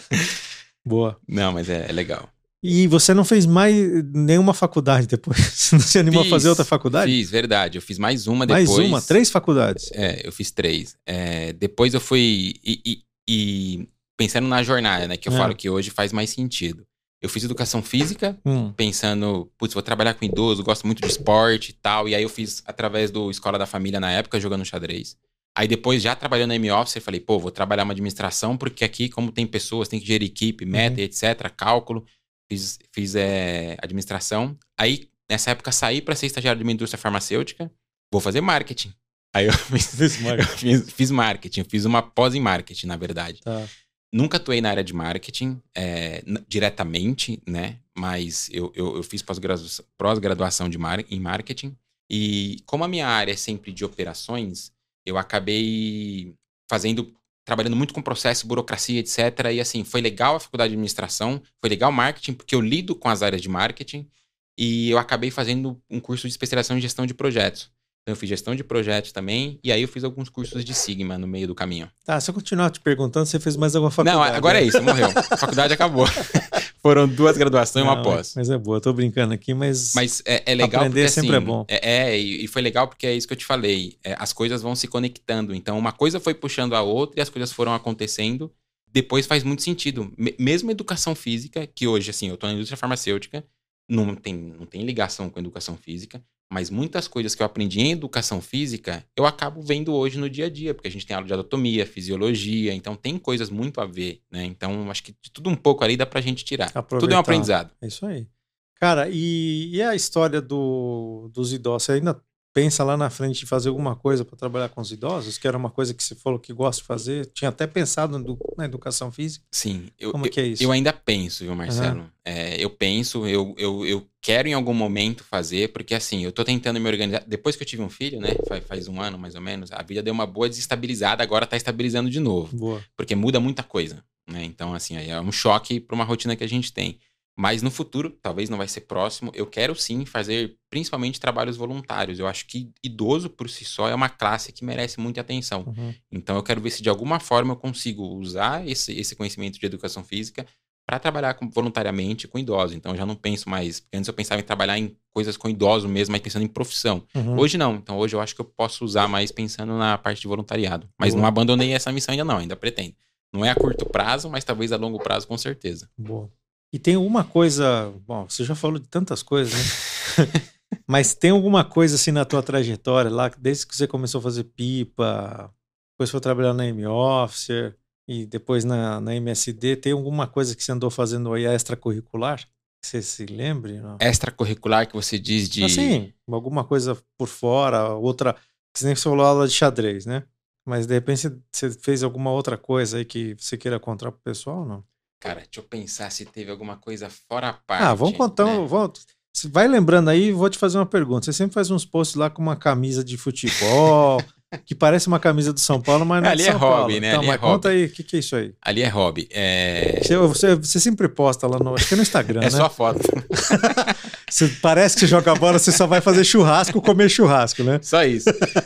Boa. 0.85 1.17
Não, 1.27 1.51
mas 1.53 1.69
é, 1.69 1.89
é 1.89 1.91
legal. 1.91 2.29
E 2.61 2.87
você 2.87 3.13
não 3.13 3.25
fez 3.25 3.45
mais 3.45 3.75
nenhuma 4.13 4.53
faculdade 4.53 5.05
depois? 5.05 5.37
Você 5.53 5.75
não 5.75 5.81
se 5.81 5.99
animou 5.99 6.23
Fiz, 6.23 6.31
a 6.31 6.35
fazer 6.35 6.49
outra 6.49 6.63
faculdade? 6.63 7.11
Fiz, 7.11 7.29
verdade. 7.29 7.77
Eu 7.77 7.81
fiz 7.81 7.97
mais 7.97 8.25
uma 8.25 8.45
mais 8.45 8.69
depois. 8.69 8.87
uma? 8.87 9.01
Três 9.01 9.29
faculdades? 9.29 9.89
É, 9.91 10.25
eu 10.25 10.31
fiz 10.31 10.49
três. 10.49 10.95
É, 11.05 11.51
depois 11.51 11.93
eu 11.93 11.99
fui. 11.99 12.53
E, 12.63 12.79
e- 12.85 13.03
e 13.29 13.89
pensando 14.17 14.47
na 14.47 14.61
jornada, 14.63 15.07
né? 15.07 15.17
Que 15.17 15.29
eu 15.29 15.33
É. 15.33 15.37
falo 15.37 15.55
que 15.55 15.69
hoje 15.69 15.89
faz 15.89 16.11
mais 16.13 16.29
sentido. 16.29 16.85
Eu 17.21 17.29
fiz 17.29 17.43
educação 17.43 17.81
física, 17.81 18.37
Hum. 18.45 18.73
pensando, 18.73 19.49
putz, 19.57 19.73
vou 19.73 19.81
trabalhar 19.81 20.13
com 20.13 20.25
idoso, 20.25 20.61
gosto 20.63 20.85
muito 20.85 21.01
de 21.01 21.07
esporte 21.07 21.69
e 21.69 21.73
tal. 21.73 22.07
E 22.09 22.13
aí 22.15 22.21
eu 22.23 22.29
fiz 22.29 22.61
através 22.65 23.09
do 23.11 23.31
Escola 23.31 23.57
da 23.57 23.65
Família 23.65 23.99
na 23.99 24.11
época, 24.11 24.39
jogando 24.39 24.65
xadrez. 24.65 25.15
Aí 25.57 25.67
depois, 25.67 26.01
já 26.01 26.15
trabalhando 26.15 26.49
na 26.49 26.55
M-Office, 26.55 26.95
eu 26.97 27.01
falei, 27.01 27.19
pô, 27.19 27.39
vou 27.39 27.51
trabalhar 27.51 27.83
uma 27.83 27.93
administração, 27.93 28.57
porque 28.57 28.83
aqui, 28.83 29.07
como 29.07 29.31
tem 29.31 29.45
pessoas, 29.47 29.87
tem 29.87 29.99
que 29.99 30.05
gerir 30.05 30.27
equipe, 30.27 30.65
meta, 30.65 30.97
Uhum. 30.97 31.03
etc., 31.03 31.49
cálculo. 31.55 32.05
Fiz, 32.51 32.77
fiz 32.91 33.15
é, 33.15 33.77
administração. 33.81 34.57
Aí, 34.77 35.07
nessa 35.29 35.51
época, 35.51 35.71
saí 35.71 36.01
para 36.01 36.15
ser 36.15 36.25
estagiário 36.25 36.57
de 36.59 36.63
uma 36.63 36.71
indústria 36.73 36.99
farmacêutica. 36.99 37.71
Vou 38.11 38.19
fazer 38.19 38.41
marketing. 38.41 38.93
Aí 39.33 39.45
eu 39.45 39.53
fiz, 39.53 39.99
eu 40.01 40.09
fiz, 40.57 40.91
fiz 40.91 41.09
marketing, 41.11 41.63
fiz 41.63 41.85
uma 41.85 42.01
pós 42.01 42.35
em 42.35 42.39
marketing, 42.41 42.87
na 42.87 42.97
verdade. 42.97 43.39
Tá. 43.41 43.65
Nunca 44.13 44.37
atuei 44.37 44.61
na 44.61 44.69
área 44.69 44.83
de 44.83 44.93
marketing 44.93 45.59
é, 45.75 46.23
diretamente, 46.47 47.41
né? 47.47 47.79
Mas 47.97 48.47
eu, 48.51 48.71
eu, 48.75 48.97
eu 48.97 49.03
fiz 49.03 49.23
pós-gradua- 49.23 49.85
pós-graduação 49.97 50.69
de 50.69 50.77
mar 50.77 51.03
em 51.09 51.19
marketing. 51.19 51.75
E 52.07 52.57
como 52.67 52.83
a 52.83 52.87
minha 52.87 53.07
área 53.07 53.31
é 53.31 53.35
sempre 53.35 53.73
de 53.73 53.83
operações, 53.83 54.71
eu 55.03 55.17
acabei 55.17 56.35
fazendo, 56.69 57.11
trabalhando 57.43 57.75
muito 57.75 57.91
com 57.91 58.03
processo, 58.03 58.45
burocracia, 58.45 58.99
etc. 58.99 59.51
E 59.51 59.59
assim, 59.59 59.83
foi 59.83 59.99
legal 59.99 60.35
a 60.35 60.39
faculdade 60.39 60.69
de 60.69 60.75
administração, 60.75 61.41
foi 61.59 61.69
legal 61.71 61.89
o 61.89 61.93
marketing, 61.93 62.33
porque 62.33 62.53
eu 62.53 62.61
lido 62.61 62.95
com 62.95 63.09
as 63.09 63.23
áreas 63.23 63.41
de 63.41 63.49
marketing. 63.49 64.07
E 64.55 64.91
eu 64.91 64.99
acabei 64.99 65.31
fazendo 65.31 65.81
um 65.89 65.99
curso 65.99 66.27
de 66.27 66.31
especialização 66.33 66.77
em 66.77 66.81
gestão 66.81 67.07
de 67.07 67.15
projetos. 67.15 67.71
Então, 68.03 68.11
eu 68.11 68.15
fiz 68.17 68.27
gestão 68.27 68.53
de 68.53 68.65
projetos 68.65 69.13
também, 69.13 69.57
e 69.63 69.71
aí 69.71 69.81
eu 69.81 69.87
fiz 69.87 70.03
alguns 70.03 70.27
cursos 70.27 70.65
de 70.65 70.73
Sigma 70.73 71.17
no 71.17 71.25
meio 71.25 71.47
do 71.47 71.55
caminho. 71.55 71.89
Tá, 72.03 72.19
se 72.19 72.29
eu 72.29 72.33
continuar 72.33 72.69
te 72.69 72.81
perguntando, 72.81 73.25
você 73.25 73.39
fez 73.39 73.55
mais 73.55 73.77
alguma 73.77 73.89
faculdade? 73.91 74.17
Não, 74.17 74.23
agora 74.37 74.59
é 74.59 74.63
isso, 74.65 74.83
morreu. 74.83 75.07
A 75.31 75.37
faculdade 75.37 75.73
acabou. 75.73 76.05
Foram 76.83 77.07
duas 77.07 77.37
graduações 77.37 77.85
e 77.85 77.87
uma 77.87 78.01
pós. 78.03 78.33
Mas 78.35 78.49
é 78.49 78.57
boa, 78.57 78.81
tô 78.81 78.91
brincando 78.91 79.33
aqui, 79.33 79.53
mas. 79.53 79.93
Mas 79.95 80.21
é, 80.25 80.43
é 80.51 80.53
legal 80.53 80.81
Aprender 80.81 81.03
porque, 81.05 81.09
sempre 81.13 81.29
assim, 81.29 81.37
é 81.37 81.39
bom. 81.39 81.65
É, 81.69 81.91
é, 82.09 82.19
e 82.19 82.43
e 82.43 82.47
foi 82.49 82.61
legal 82.61 82.89
porque 82.89 83.07
é 83.07 83.15
isso 83.15 83.25
que 83.25 83.31
eu 83.31 83.37
te 83.37 83.45
falei. 83.45 83.97
é, 84.03 84.17
as 84.19 84.33
coisas 84.33 84.61
vão 84.61 84.75
se 84.75 84.85
conectando. 84.89 85.55
Então, 85.55 85.79
uma 85.79 85.93
coisa 85.93 86.19
foi 86.19 86.33
puxando 86.33 86.73
a 86.73 86.81
outra 86.81 87.21
e 87.21 87.23
as 87.23 87.29
coisas 87.29 87.53
foram 87.53 87.73
acontecendo. 87.73 88.51
Depois 88.91 89.25
faz 89.25 89.43
muito 89.43 89.63
sentido. 89.63 90.11
Me- 90.17 90.35
mesmo 90.37 90.69
educação 90.71 91.15
física, 91.15 91.65
que 91.65 91.87
hoje, 91.87 92.09
assim, 92.09 92.27
eu 92.27 92.35
tô 92.35 92.47
na 92.47 92.53
indústria 92.53 92.75
farmacêutica, 92.77 93.45
não 93.87 94.13
tem, 94.13 94.33
não 94.35 94.65
tem 94.65 94.83
ligação 94.83 95.29
com 95.29 95.39
educação 95.39 95.77
física, 95.77 96.21
mas 96.53 96.69
muitas 96.69 97.07
coisas 97.07 97.33
que 97.33 97.41
eu 97.41 97.45
aprendi 97.45 97.81
em 97.81 97.91
educação 97.91 98.39
física, 98.39 99.03
eu 99.17 99.25
acabo 99.25 99.59
vendo 99.59 99.91
hoje 99.93 100.19
no 100.19 100.29
dia 100.29 100.45
a 100.45 100.49
dia, 100.49 100.73
porque 100.73 100.87
a 100.87 100.91
gente 100.91 101.03
tem 101.03 101.15
aula 101.15 101.25
de 101.25 101.33
anatomia, 101.33 101.83
fisiologia, 101.83 102.73
então 102.73 102.95
tem 102.95 103.17
coisas 103.17 103.49
muito 103.49 103.81
a 103.81 103.85
ver, 103.87 104.21
né? 104.31 104.45
Então, 104.45 104.91
acho 104.91 105.01
que 105.01 105.15
de 105.19 105.31
tudo 105.31 105.49
um 105.49 105.55
pouco 105.55 105.83
ali 105.83 105.97
dá 105.97 106.05
pra 106.05 106.21
gente 106.21 106.45
tirar. 106.45 106.67
Tudo 106.67 106.75
é 106.75 106.79
um 106.79 106.81
Aproveitar. 106.81 107.19
aprendizado. 107.19 107.71
É 107.81 107.87
isso 107.87 108.05
aí. 108.05 108.27
Cara, 108.75 109.09
e, 109.09 109.71
e 109.73 109.81
a 109.81 109.95
história 109.95 110.39
do, 110.39 111.31
dos 111.33 111.53
idosos? 111.53 111.85
Você 111.85 111.93
ainda 111.93 112.21
pensa 112.53 112.83
lá 112.83 112.95
na 112.95 113.09
frente 113.09 113.39
de 113.39 113.45
fazer 113.45 113.69
alguma 113.69 113.95
coisa 113.95 114.23
para 114.23 114.37
trabalhar 114.37 114.69
com 114.69 114.79
os 114.79 114.91
idosos? 114.91 115.37
Que 115.37 115.47
era 115.47 115.57
uma 115.57 115.69
coisa 115.69 115.93
que 115.93 116.03
você 116.03 116.13
falou 116.15 116.37
que 116.39 116.53
gosta 116.53 116.81
de 116.81 116.87
fazer? 116.87 117.25
Tinha 117.33 117.49
até 117.49 117.65
pensado 117.65 118.19
no- 118.19 118.37
na 118.57 118.65
educação 118.65 119.11
física? 119.11 119.43
Sim, 119.51 119.87
eu, 119.99 120.11
Como 120.11 120.25
eu, 120.27 120.31
que 120.31 120.39
é 120.39 120.45
isso? 120.45 120.63
eu 120.63 120.71
ainda 120.71 120.93
penso, 120.93 121.43
viu, 121.43 121.55
Marcelo? 121.55 122.09
É, 122.23 122.63
eu 122.63 122.69
penso, 122.69 123.25
eu, 123.27 123.53
eu, 123.57 123.85
eu 123.85 124.07
quero 124.21 124.47
em 124.47 124.53
algum 124.53 124.73
momento 124.73 125.23
fazer, 125.23 125.73
porque 125.73 125.93
assim, 125.95 126.23
eu 126.23 126.31
tô 126.31 126.43
tentando 126.45 126.79
me 126.79 126.87
organizar. 126.87 127.23
Depois 127.27 127.55
que 127.55 127.63
eu 127.63 127.67
tive 127.67 127.81
um 127.81 127.89
filho, 127.89 128.21
né? 128.21 128.29
Faz, 128.47 128.63
faz 128.65 128.87
um 128.87 129.01
ano 129.01 129.17
mais 129.17 129.35
ou 129.35 129.41
menos, 129.41 129.71
a 129.71 129.81
vida 129.81 130.01
deu 130.03 130.13
uma 130.13 130.25
boa 130.27 130.47
desestabilizada, 130.47 131.23
agora 131.23 131.45
tá 131.47 131.57
estabilizando 131.57 132.09
de 132.09 132.19
novo. 132.19 132.55
Boa. 132.55 132.81
Porque 132.95 133.15
muda 133.15 133.39
muita 133.39 133.63
coisa, 133.63 134.03
né? 134.29 134.43
Então, 134.45 134.73
assim, 134.73 134.95
aí 134.95 135.09
é 135.09 135.19
um 135.19 135.31
choque 135.31 135.79
para 135.79 135.95
uma 135.95 136.03
rotina 136.05 136.35
que 136.35 136.43
a 136.43 136.47
gente 136.49 136.71
tem. 136.71 136.99
Mas 137.35 137.63
no 137.63 137.71
futuro, 137.71 138.11
talvez 138.21 138.47
não 138.49 138.59
vai 138.59 138.67
ser 138.67 138.81
próximo, 138.81 139.31
eu 139.33 139.47
quero 139.47 139.75
sim 139.75 140.05
fazer 140.05 140.55
principalmente 140.69 141.19
trabalhos 141.19 141.57
voluntários. 141.57 142.19
Eu 142.19 142.27
acho 142.27 142.45
que 142.45 142.71
idoso 142.83 143.27
por 143.29 143.49
si 143.49 143.65
só 143.65 143.89
é 143.89 143.95
uma 143.95 144.07
classe 144.09 144.51
que 144.51 144.63
merece 144.63 144.99
muita 144.99 145.21
atenção. 145.21 145.63
Uhum. 145.65 145.93
Então 146.11 146.35
eu 146.35 146.43
quero 146.43 146.61
ver 146.61 146.69
se 146.69 146.83
de 146.83 146.89
alguma 146.89 147.19
forma 147.19 147.53
eu 147.53 147.57
consigo 147.57 148.03
usar 148.03 148.67
esse, 148.67 148.93
esse 148.93 149.15
conhecimento 149.15 149.59
de 149.59 149.65
educação 149.65 150.03
física 150.03 150.45
para 150.85 150.99
trabalhar 150.99 151.33
com- 151.33 151.49
voluntariamente 151.49 152.27
com 152.27 152.37
idosos. 152.37 152.75
Então 152.75 152.91
eu 152.91 152.97
já 152.97 153.05
não 153.05 153.15
penso 153.15 153.49
mais. 153.49 153.79
porque 153.79 153.97
Antes 153.97 154.07
eu 154.07 154.13
pensava 154.13 154.39
em 154.39 154.43
trabalhar 154.43 154.77
em 154.77 154.95
coisas 155.11 155.35
com 155.35 155.49
idosos 155.49 155.89
mesmo, 155.89 156.11
mas 156.11 156.21
pensando 156.21 156.43
em 156.43 156.47
profissão. 156.47 157.03
Uhum. 157.15 157.39
Hoje 157.39 157.57
não. 157.57 157.75
Então 157.75 157.97
hoje 157.97 158.15
eu 158.15 158.21
acho 158.21 158.35
que 158.35 158.41
eu 158.41 158.45
posso 158.45 158.85
usar 158.85 159.07
mais 159.07 159.31
pensando 159.31 159.75
na 159.77 159.97
parte 159.97 160.21
de 160.21 160.27
voluntariado. 160.27 160.87
Mas 160.99 161.13
Boa. 161.13 161.21
não 161.21 161.27
abandonei 161.27 161.73
essa 161.73 161.91
missão 161.91 162.11
ainda 162.13 162.25
não, 162.25 162.37
ainda 162.37 162.55
pretendo. 162.55 162.93
Não 163.33 163.43
é 163.43 163.49
a 163.49 163.55
curto 163.55 163.85
prazo, 163.87 164.29
mas 164.29 164.43
talvez 164.43 164.71
a 164.71 164.77
longo 164.77 164.99
prazo 164.99 165.27
com 165.27 165.35
certeza. 165.37 165.89
Boa. 165.97 166.29
E 166.73 166.79
tem 166.79 166.95
alguma 166.95 167.23
coisa. 167.23 167.93
Bom, 168.07 168.27
você 168.27 168.43
já 168.43 168.55
falou 168.55 168.79
de 168.79 168.87
tantas 168.87 169.21
coisas, 169.21 169.53
né? 169.53 170.25
Mas 170.87 171.13
tem 171.13 171.29
alguma 171.31 171.63
coisa 171.63 171.95
assim 171.95 172.11
na 172.11 172.25
tua 172.25 172.41
trajetória 172.41 173.09
lá, 173.11 173.29
desde 173.37 173.67
que 173.67 173.75
você 173.75 173.87
começou 173.87 174.19
a 174.19 174.21
fazer 174.23 174.43
pipa, 174.45 175.53
depois 175.93 176.09
foi 176.09 176.19
trabalhar 176.19 176.53
na 176.53 176.65
M-Officer 176.65 177.77
e 178.07 178.25
depois 178.25 178.65
na, 178.65 178.99
na 178.99 179.15
MSD, 179.15 179.75
tem 179.77 179.91
alguma 179.93 180.27
coisa 180.27 180.55
que 180.55 180.63
você 180.63 180.71
andou 180.71 180.89
fazendo 180.89 181.31
aí 181.31 181.45
extracurricular? 181.45 182.43
Você 182.83 183.01
se 183.01 183.25
lembre? 183.27 183.79
Não? 183.79 183.97
Extracurricular 184.01 184.87
que 184.87 184.93
você 184.93 185.17
diz 185.17 185.47
de. 185.47 185.63
Assim, 185.63 186.11
alguma 186.27 186.63
coisa 186.65 186.97
por 187.17 187.27
fora, 187.29 187.89
outra. 187.93 188.35
Que 188.75 188.83
nem 188.83 188.95
você 188.95 189.03
falou 189.03 189.25
aula 189.25 189.47
de 189.47 189.53
xadrez, 189.53 190.05
né? 190.05 190.23
Mas 190.67 190.85
de 190.87 190.93
repente 190.95 191.21
você- 191.21 191.39
você 191.51 191.71
fez 191.71 192.03
alguma 192.03 192.31
outra 192.31 192.57
coisa 192.57 192.97
aí 192.97 193.05
que 193.05 193.35
você 193.37 193.55
queira 193.57 193.79
contar 193.79 194.11
pro 194.11 194.19
pessoal 194.21 194.59
ou 194.61 194.65
não? 194.65 194.83
Cara, 195.23 195.35
deixa 195.35 195.59
eu 195.59 195.63
pensar 195.63 196.11
se 196.11 196.25
teve 196.25 196.51
alguma 196.51 196.75
coisa 196.75 197.09
fora 197.29 197.47
a 197.49 197.53
parte. 197.53 197.81
Ah, 197.83 197.93
vamos 197.93 198.17
contar. 198.17 198.43
né? 198.45 198.65
vamos- 198.67 199.05
vai 199.45 199.67
lembrando 199.69 200.09
aí, 200.09 200.33
vou 200.33 200.49
te 200.49 200.57
fazer 200.57 200.77
uma 200.77 200.85
pergunta. 200.85 201.25
Você 201.25 201.31
sempre 201.33 201.53
faz 201.53 201.71
uns 201.71 201.85
posts 201.85 202.15
lá 202.17 202.29
com 202.29 202.41
uma 202.41 202.57
camisa 202.57 203.01
de 203.05 203.15
futebol, 203.17 204.21
que 204.65 204.75
parece 204.75 205.07
uma 205.07 205.19
camisa 205.21 205.53
do 205.53 205.61
São 205.61 205.81
Paulo, 205.81 206.05
mas 206.05 206.21
não 206.21 206.27
é 206.29 206.31
Ali 206.33 206.43
de 206.43 206.49
é 206.49 206.51
São 206.51 206.59
hobby, 206.59 206.75
Paulo. 206.75 206.99
né? 206.99 207.07
Então, 207.07 207.19
Ali 207.21 207.27
é 207.27 207.31
mas 207.31 207.39
conta 207.39 207.69
hobby. 207.69 207.79
aí, 207.81 207.85
o 207.85 207.89
que, 207.89 208.03
que 208.03 208.15
é 208.17 208.19
isso 208.19 208.35
aí? 208.35 208.53
Ali 208.61 208.81
é 208.81 208.89
hobby. 208.89 209.27
É, 209.31 210.01
Você, 210.03 210.17
você, 210.17 210.55
você 210.55 210.79
sempre 210.81 211.07
posta 211.07 211.47
lá 211.47 211.57
no. 211.57 211.73
Acho 211.73 211.87
que 211.87 211.93
é 211.93 211.97
no 211.97 212.03
Instagram, 212.03 212.41
é 212.41 212.43
né? 212.43 212.49
só 212.51 212.69
foto. 212.69 212.99
Você, 214.29 214.47
parece 214.63 214.97
que 214.97 215.05
joga 215.05 215.35
bola, 215.35 215.59
você 215.59 215.71
só 215.71 215.85
vai 215.85 216.01
fazer 216.01 216.23
churrasco 216.23 216.81
comer 216.81 217.07
churrasco, 217.07 217.63
né? 217.63 217.79
Só 217.83 218.03
isso. 218.03 218.25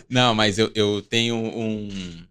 Não, 0.10 0.34
mas 0.34 0.58
eu, 0.58 0.72
eu 0.74 1.02
tenho 1.02 1.36
um. 1.36 2.26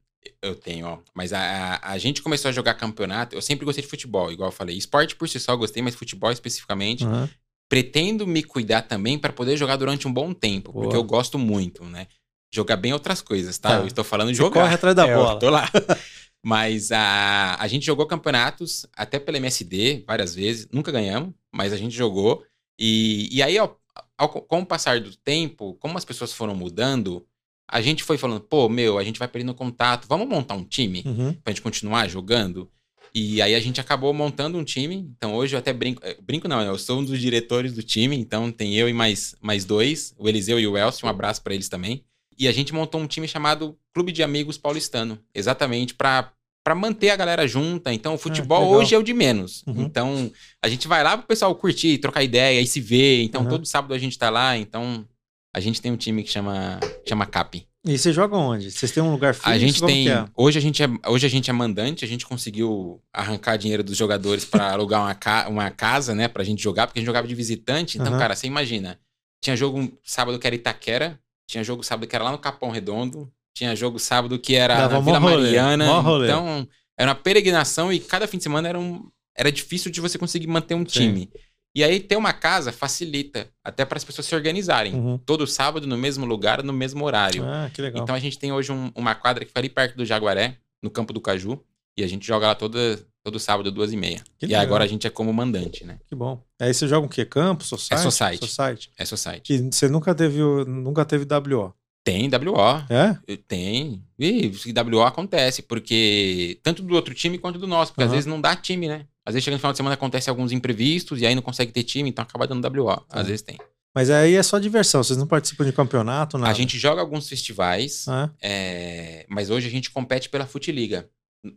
Eu 0.47 0.55
tenho, 0.55 0.87
ó. 0.87 0.99
Mas 1.15 1.33
a, 1.33 1.41
a, 1.41 1.93
a 1.93 1.99
gente 1.99 2.23
começou 2.23 2.49
a 2.49 2.53
jogar 2.53 2.75
campeonato. 2.75 3.35
Eu 3.35 3.43
sempre 3.43 3.65
gostei 3.65 3.83
de 3.83 3.89
futebol, 3.91 4.31
igual 4.33 4.49
eu 4.49 4.53
falei. 4.53 4.77
Esporte 4.77 5.17
por 5.17 5.29
si 5.29 5.39
só 5.41 5.55
gostei, 5.57 5.83
mas 5.83 5.95
futebol 5.95 6.31
especificamente. 6.31 7.05
Uhum. 7.05 7.29
Pretendo 7.69 8.27
me 8.27 8.43
cuidar 8.43 8.83
também 8.83 9.19
para 9.19 9.33
poder 9.33 9.57
jogar 9.57 9.77
durante 9.77 10.07
um 10.07 10.13
bom 10.13 10.33
tempo, 10.33 10.71
Boa. 10.73 10.85
porque 10.85 10.97
eu 10.97 11.03
gosto 11.03 11.37
muito, 11.39 11.85
né? 11.85 12.07
Jogar 12.55 12.77
bem 12.77 12.93
outras 12.93 13.21
coisas, 13.21 13.59
tá? 13.59 13.71
Tá. 13.71 13.77
Eu 13.79 13.87
estou 13.89 14.05
falando 14.05 14.29
de 14.31 14.37
Você 14.37 14.43
jogar. 14.43 14.63
corre 14.63 14.75
atrás 14.75 14.95
da 14.95 15.05
É, 15.09 15.13
eu 15.13 15.17
bola. 15.19 15.39
tô 15.41 15.51
lá. 15.51 15.69
Mas 16.45 16.93
a, 16.93 17.57
a 17.59 17.67
gente 17.67 17.85
jogou 17.85 18.07
campeonatos, 18.07 18.87
até 18.97 19.19
pela 19.19 19.37
MSD, 19.39 20.05
várias 20.07 20.33
vezes. 20.35 20.69
Nunca 20.73 20.93
ganhamos, 20.93 21.35
mas 21.53 21.73
a 21.73 21.77
gente 21.77 21.93
jogou. 21.97 22.45
E, 22.79 23.29
e 23.37 23.43
aí, 23.43 23.59
ao, 23.59 23.81
ao- 24.17 24.29
com 24.29 24.61
o 24.61 24.67
passar 24.67 25.01
do 25.01 25.17
tempo, 25.17 25.75
como 25.81 25.99
as 25.99 26.05
pessoas 26.05 26.33
foram 26.33 26.55
mudando, 26.55 27.27
a 27.69 27.81
gente 27.81 28.03
foi 28.05 28.17
falando, 28.19 28.41
pô, 28.41 28.69
meu, 28.69 28.99
a 28.99 29.05
gente 29.05 29.19
vai 29.19 29.29
perdendo 29.29 29.55
contato, 29.55 30.07
vamos 30.09 30.29
montar 30.29 30.55
um 30.55 30.65
time 30.65 31.03
Uhum. 31.07 31.33
pra 31.33 31.53
gente 31.53 31.63
continuar 31.63 32.09
jogando? 32.09 32.71
E 33.15 33.41
aí 33.41 33.55
a 33.55 33.61
gente 33.61 33.81
acabou 33.81 34.13
montando 34.13 34.59
um 34.59 34.65
time. 34.65 35.11
Então 35.17 35.35
hoje 35.35 35.55
eu 35.55 35.59
até 35.59 35.73
brinco. 35.73 36.03
eh, 36.05 36.17
Brinco 36.23 36.47
não, 36.49 36.61
né? 36.61 36.69
Eu 36.69 36.77
sou 36.79 36.99
um 37.01 37.05
dos 37.05 37.19
diretores 37.19 37.73
do 37.73 37.83
time. 37.83 38.15
Então 38.15 38.53
tem 38.53 38.75
eu 38.75 38.89
e 38.89 38.93
mais, 38.93 39.35
mais 39.41 39.65
dois, 39.65 40.15
o 40.19 40.29
Eliseu 40.29 40.61
e 40.61 40.67
o 40.67 40.77
Elcio. 40.77 41.07
Um 41.07 41.09
abraço 41.09 41.43
pra 41.43 41.55
eles 41.55 41.69
também. 41.69 42.05
E 42.39 42.47
a 42.47 42.53
gente 42.53 42.75
montou 42.75 43.01
um 43.01 43.07
time 43.07 43.27
chamado 43.27 43.75
Clube 43.95 44.13
de 44.13 44.23
Amigos 44.23 44.59
Paulistano. 44.59 45.19
Exatamente 45.35 45.95
pra 45.95 46.31
para 46.63 46.75
manter 46.75 47.11
a 47.11 47.17
galera 47.17 47.47
junta. 47.47 47.95
Então 47.95 48.15
o 48.15 48.19
futebol 48.19 48.61
legal. 48.65 48.81
hoje 48.81 48.95
é 48.95 48.99
o 48.99 49.03
de 49.03 49.15
menos. 49.15 49.63
Uhum. 49.69 49.83
Então 49.83 50.31
a 50.61 50.69
gente 50.69 50.87
vai 50.89 51.03
lá 51.03 51.17
pro 51.17 51.27
pessoal 51.27 51.55
curtir, 51.55 51.97
trocar 51.99 52.23
ideia 52.25 52.61
e 52.61 52.67
se 52.67 52.81
ver. 52.81 53.23
Então 53.23 53.43
Uhum. 53.45 53.49
todo 53.49 53.65
sábado 53.65 53.95
a 53.95 53.99
gente 53.99 54.19
tá 54.19 54.29
lá. 54.29 54.59
Então 54.59 55.09
a 55.57 55.61
gente 55.61 55.81
tem 55.81 55.91
um 55.91 55.97
time 55.97 56.23
que 56.23 56.31
chama, 56.31 56.79
chama 57.09 57.25
CAP. 57.25 57.67
E 57.83 57.97
você 57.97 58.13
joga 58.13 58.37
onde? 58.37 58.71
Vocês 58.71 58.93
têm 58.93 59.03
um 59.03 59.11
lugar 59.11 59.33
fixo? 59.35 59.49
A 59.49 59.57
gente 59.57 59.83
tem. 59.83 60.11
é? 60.11 60.27
Hoje, 60.37 60.59
a 60.59 60.61
gente 60.61 60.83
é, 60.83 60.87
hoje 61.07 61.25
a 61.27 61.31
gente 61.31 61.49
é 61.49 61.53
mandante, 61.53 62.05
a 62.05 62.09
gente 62.09 62.27
conseguiu 62.27 63.01
arrancar 63.11 63.57
dinheiro 63.57 63.83
dos 63.83 63.97
jogadores 63.97 64.45
para 64.45 64.71
alugar 64.73 65.01
uma, 65.01 65.15
ca- 65.15 65.49
uma 65.49 65.71
casa, 65.71 66.15
né, 66.15 66.29
pra 66.29 66.45
gente 66.45 66.63
jogar, 66.63 66.87
porque 66.87 66.99
a 66.99 67.01
gente 67.01 67.07
jogava 67.07 67.27
de 67.27 67.35
visitante. 67.35 67.97
Então, 67.97 68.13
Aham. 68.13 68.19
cara, 68.19 68.37
você 68.37 68.47
imagina. 68.47 68.99
Tinha 69.43 69.57
jogo 69.57 69.97
sábado 70.05 70.39
que 70.39 70.47
era 70.47 70.57
Itaquera, 70.57 71.19
tinha 71.49 71.65
jogo 71.65 71.83
sábado 71.83 72.07
que 72.07 72.15
era 72.15 72.25
lá 72.25 72.33
no 72.33 72.39
Capão 72.39 72.71
Redondo, 72.71 73.33
tinha 73.55 73.75
jogo 73.75 73.99
sábado 73.99 74.39
que 74.39 74.55
era 74.57 74.77
Dava 74.77 74.95
na 74.95 75.01
Vila 75.01 75.19
rolê, 75.19 75.43
Mariana. 75.43 75.87
Então, 76.25 76.69
era 76.99 77.09
uma 77.11 77.15
peregrinação 77.15 77.91
e 77.91 77.99
cada 77.99 78.27
fim 78.27 78.37
de 78.37 78.43
semana 78.43 78.69
era, 78.69 78.79
um, 78.79 79.09
era 79.35 79.51
difícil 79.51 79.91
de 79.91 80.01
você 80.03 80.19
conseguir 80.19 80.49
manter 80.49 80.75
um 80.75 80.81
Sim. 80.87 81.01
time. 81.15 81.31
E 81.77 81.85
aí 81.85 82.01
ter 82.01 82.17
uma 82.17 82.33
casa 82.33 82.73
facilita, 82.73 83.49
até 83.63 83.85
para 83.85 83.99
as 83.99 84.05
pessoas 84.05 84.27
se 84.27 84.35
organizarem. 84.35 84.95
Uhum. 84.95 85.19
Todo 85.19 85.47
sábado, 85.47 85.87
no 85.87 85.99
mesmo 85.99 86.25
lugar, 86.25 86.63
no 86.63 86.73
mesmo 86.73 87.05
horário. 87.05 87.45
Ah, 87.45 87.71
que 87.73 87.83
legal. 87.83 88.03
Então 88.03 88.15
a 88.15 88.19
gente 88.19 88.39
tem 88.39 88.51
hoje 88.51 88.73
um- 88.73 88.91
uma 88.95 89.15
quadra 89.15 89.45
que 89.45 89.49
fica 89.51 89.61
ali 89.61 89.69
perto 89.69 89.95
do 89.95 90.05
Jaguaré, 90.07 90.57
no 90.83 90.89
campo 90.89 91.13
do 91.13 91.21
Caju. 91.21 91.63
E 91.95 92.03
a 92.03 92.07
gente 92.07 92.27
joga 92.27 92.47
lá 92.47 92.55
toda, 92.55 92.99
todo 93.23 93.39
sábado, 93.39 93.71
duas 93.71 93.93
e 93.93 93.97
meia. 93.97 94.23
Que 94.39 94.47
e 94.47 94.49
legal. 94.49 94.63
agora 94.63 94.85
a 94.85 94.87
gente 94.87 95.07
é 95.07 95.11
como 95.11 95.31
mandante, 95.35 95.85
né? 95.85 95.99
Que 96.07 96.15
bom. 96.15 96.43
Aí 96.59 96.73
você 96.73 96.89
joga 96.89 97.07
o 97.07 97.11
quê? 97.11 97.25
Campo, 97.27 97.63
society? 97.63 97.95
É 97.95 97.99
society. 97.99 98.47
Society. 98.47 98.91
É 98.99 99.05
society. 99.05 99.53
E 99.53 99.59
você 99.71 99.87
nunca 99.89 100.15
teve, 100.15 100.39
nunca 100.67 101.05
teve 101.05 101.25
WO. 101.27 101.75
Tem 102.05 102.29
WO. 102.31 102.85
É? 102.89 103.19
Tem. 103.49 104.03
E 104.19 104.51
WO 104.73 105.03
acontece, 105.03 105.61
porque 105.63 106.59
tanto 106.63 106.83
do 106.83 106.95
outro 106.95 107.13
time 107.15 107.37
quanto 107.37 107.59
do 107.59 107.67
nosso, 107.67 107.93
porque 107.93 108.03
às 108.05 108.09
Aham. 108.09 108.15
vezes 108.15 108.27
não 108.27 108.41
dá 108.41 108.55
time, 108.55 108.89
né? 108.89 109.07
Às 109.27 109.35
vezes 109.35 109.45
chega 109.45 109.57
no 109.57 109.59
final 109.59 109.73
de 109.73 109.77
semana 109.77 109.95
acontece 109.95 110.31
alguns 110.31 110.53
imprevistos 110.53 111.21
e 111.21 111.27
aí 111.27 111.35
não 111.35 111.43
consegue 111.43 111.73
ter 111.73 111.83
time, 111.83 112.09
então 112.09 112.23
acaba 112.23 112.47
dando 112.47 112.65
WO. 112.67 112.89
Às 112.91 113.05
Tá. 113.09 113.23
vezes 113.23 113.43
tem. 113.43 113.59
Mas 113.95 114.09
aí 114.11 114.35
é 114.35 114.43
só 114.43 114.59
diversão, 114.59 115.03
vocês 115.03 115.19
não 115.19 115.27
participam 115.27 115.65
de 115.65 115.73
campeonato, 115.73 116.39
nada. 116.39 116.51
A 116.51 116.55
gente 116.55 116.79
joga 116.79 117.01
alguns 117.01 117.29
festivais, 117.29 118.07
Ah, 118.09 118.31
é, 118.43 119.27
mas 119.29 119.51
hoje 119.51 119.67
a 119.67 119.71
gente 119.71 119.91
compete 119.91 120.29
pela 120.29 120.47
Futiliga. 120.47 121.09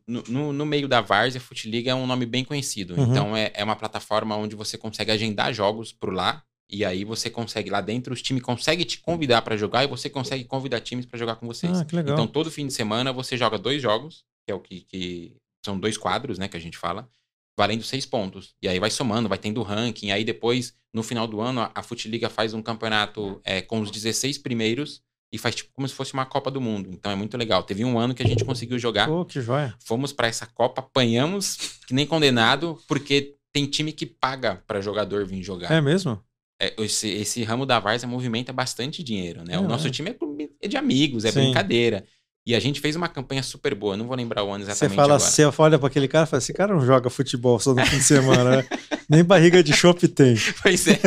No, 0.08 0.24
no, 0.28 0.54
no 0.54 0.66
meio 0.66 0.88
da 0.88 1.02
Várzea, 1.02 1.42
Futiliga 1.42 1.92
é 1.92 1.96
um 1.96 2.06
nome 2.08 2.26
bem 2.26 2.44
conhecido. 2.46 2.96
Uhum. 2.96 3.12
Então 3.12 3.38
é, 3.38 3.52
é 3.54 3.64
uma 3.64 3.76
plataforma 3.76 4.36
onde 4.36 4.56
você 4.56 4.78
consegue 4.78 5.12
agendar 5.12 5.54
jogos 5.54 5.92
por 5.92 6.14
lá. 6.14 6.44
E 6.72 6.86
aí 6.86 7.04
você 7.04 7.30
consegue 7.32 7.70
lá 7.72 7.82
dentro, 7.82 8.14
os 8.14 8.22
times 8.22 8.44
conseguem 8.44 8.86
te 8.86 9.00
convidar 9.00 9.42
pra 9.42 9.58
jogar 9.58 9.84
e 9.84 9.88
você 9.88 10.08
consegue 10.10 10.44
convidar 10.44 10.80
times 10.80 11.06
pra 11.06 11.18
jogar 11.18 11.36
com 11.38 11.48
vocês. 11.48 11.80
ah, 11.80 11.84
que 11.84 11.96
legal. 11.96 12.14
Então, 12.14 12.28
todo 12.28 12.52
fim 12.52 12.68
de 12.68 12.74
semana 12.74 13.12
você 13.12 13.36
joga 13.36 13.58
dois 13.58 13.82
jogos, 13.82 14.24
que 14.46 14.52
é 14.52 14.56
o 14.56 14.60
que, 14.60 14.82
que 14.82 15.34
são 15.66 15.80
dois 15.80 15.98
quadros, 15.98 16.38
né, 16.38 16.48
que 16.48 16.56
a 16.56 16.60
gente 16.60 16.78
fala, 16.78 17.10
valendo 17.58 17.84
seis 17.84 18.06
pontos. 18.06 18.56
E 18.62 18.68
aí 18.68 18.80
vai 18.80 18.90
somando, 18.90 19.30
vai 19.30 19.38
tendo 19.38 19.62
ranking. 19.62 20.12
Aí 20.12 20.24
depois, 20.24 20.74
no 20.94 21.04
final 21.04 21.28
do 21.28 21.42
ano, 21.42 21.62
a, 21.62 21.72
a 21.76 21.84
Futiliga 21.84 22.30
faz 22.30 22.54
um 22.54 22.62
campeonato 22.62 23.40
é, 23.44 23.62
com 23.62 23.82
os 23.82 23.92
16 23.92 24.38
primeiros 24.38 25.02
e 25.32 25.38
faz 25.38 25.56
tipo 25.56 25.70
como 25.74 25.88
se 25.88 25.94
fosse 25.94 26.14
uma 26.14 26.26
Copa 26.26 26.50
do 26.50 26.60
Mundo. 26.60 26.90
Então 26.92 27.12
é 27.12 27.16
muito 27.16 27.38
legal. 27.38 27.64
Teve 27.64 27.86
um 27.86 28.00
ano 28.00 28.14
que 28.14 28.24
a 28.24 28.28
gente 28.28 28.44
conseguiu 28.44 28.80
jogar, 28.80 29.08
que 29.26 29.42
joia. 29.42 29.76
fomos 29.80 30.12
pra 30.12 30.28
essa 30.28 30.46
Copa, 30.46 30.82
apanhamos, 30.82 31.80
que 31.88 31.94
nem 31.94 32.06
condenado, 32.06 32.80
porque 32.88 33.36
tem 33.54 33.66
time 33.66 33.92
que 33.92 34.06
paga 34.06 34.64
pra 34.68 34.82
jogador 34.82 35.26
vir 35.26 35.44
jogar. 35.44 35.72
É 35.72 35.82
mesmo? 35.82 36.22
É, 36.62 36.74
esse, 36.80 37.08
esse 37.08 37.44
ramo 37.44 37.66
da 37.66 37.80
Várzea 37.80 38.08
movimenta 38.08 38.52
bastante 38.52 39.02
dinheiro, 39.02 39.44
né? 39.46 39.54
É, 39.54 39.60
o 39.60 39.68
nosso 39.68 39.88
é. 39.88 39.90
time 39.90 40.10
é, 40.10 40.16
é 40.62 40.68
de 40.68 40.76
amigos, 40.76 41.24
é 41.24 41.32
Sim. 41.32 41.42
brincadeira. 41.42 42.06
E 42.46 42.56
a 42.56 42.60
gente 42.60 42.80
fez 42.80 42.96
uma 42.96 43.08
campanha 43.08 43.44
super 43.44 43.76
boa, 43.76 43.96
não 43.96 44.08
vou 44.08 44.16
lembrar 44.16 44.44
o 44.44 44.52
ano 44.52 44.66
Você 44.66 44.72
exatamente 44.72 44.96
fala, 44.96 45.16
agora. 45.16 45.30
você 45.30 45.46
olha 45.46 45.78
pra 45.78 45.88
aquele 45.88 46.08
cara 46.08 46.26
e 46.26 46.28
fala, 46.28 46.42
esse 46.42 46.54
cara 46.54 46.74
não 46.74 46.86
joga 46.86 47.10
futebol 47.10 47.60
só 47.60 47.74
no 47.74 47.86
fim 47.86 47.98
de 47.98 48.04
semana, 48.04 48.58
né? 48.58 48.68
Nem 49.10 49.24
barriga 49.24 49.64
de 49.64 49.74
chopp 49.74 50.08
tem. 50.08 50.36
Pois 50.62 50.88
é. 50.88 50.98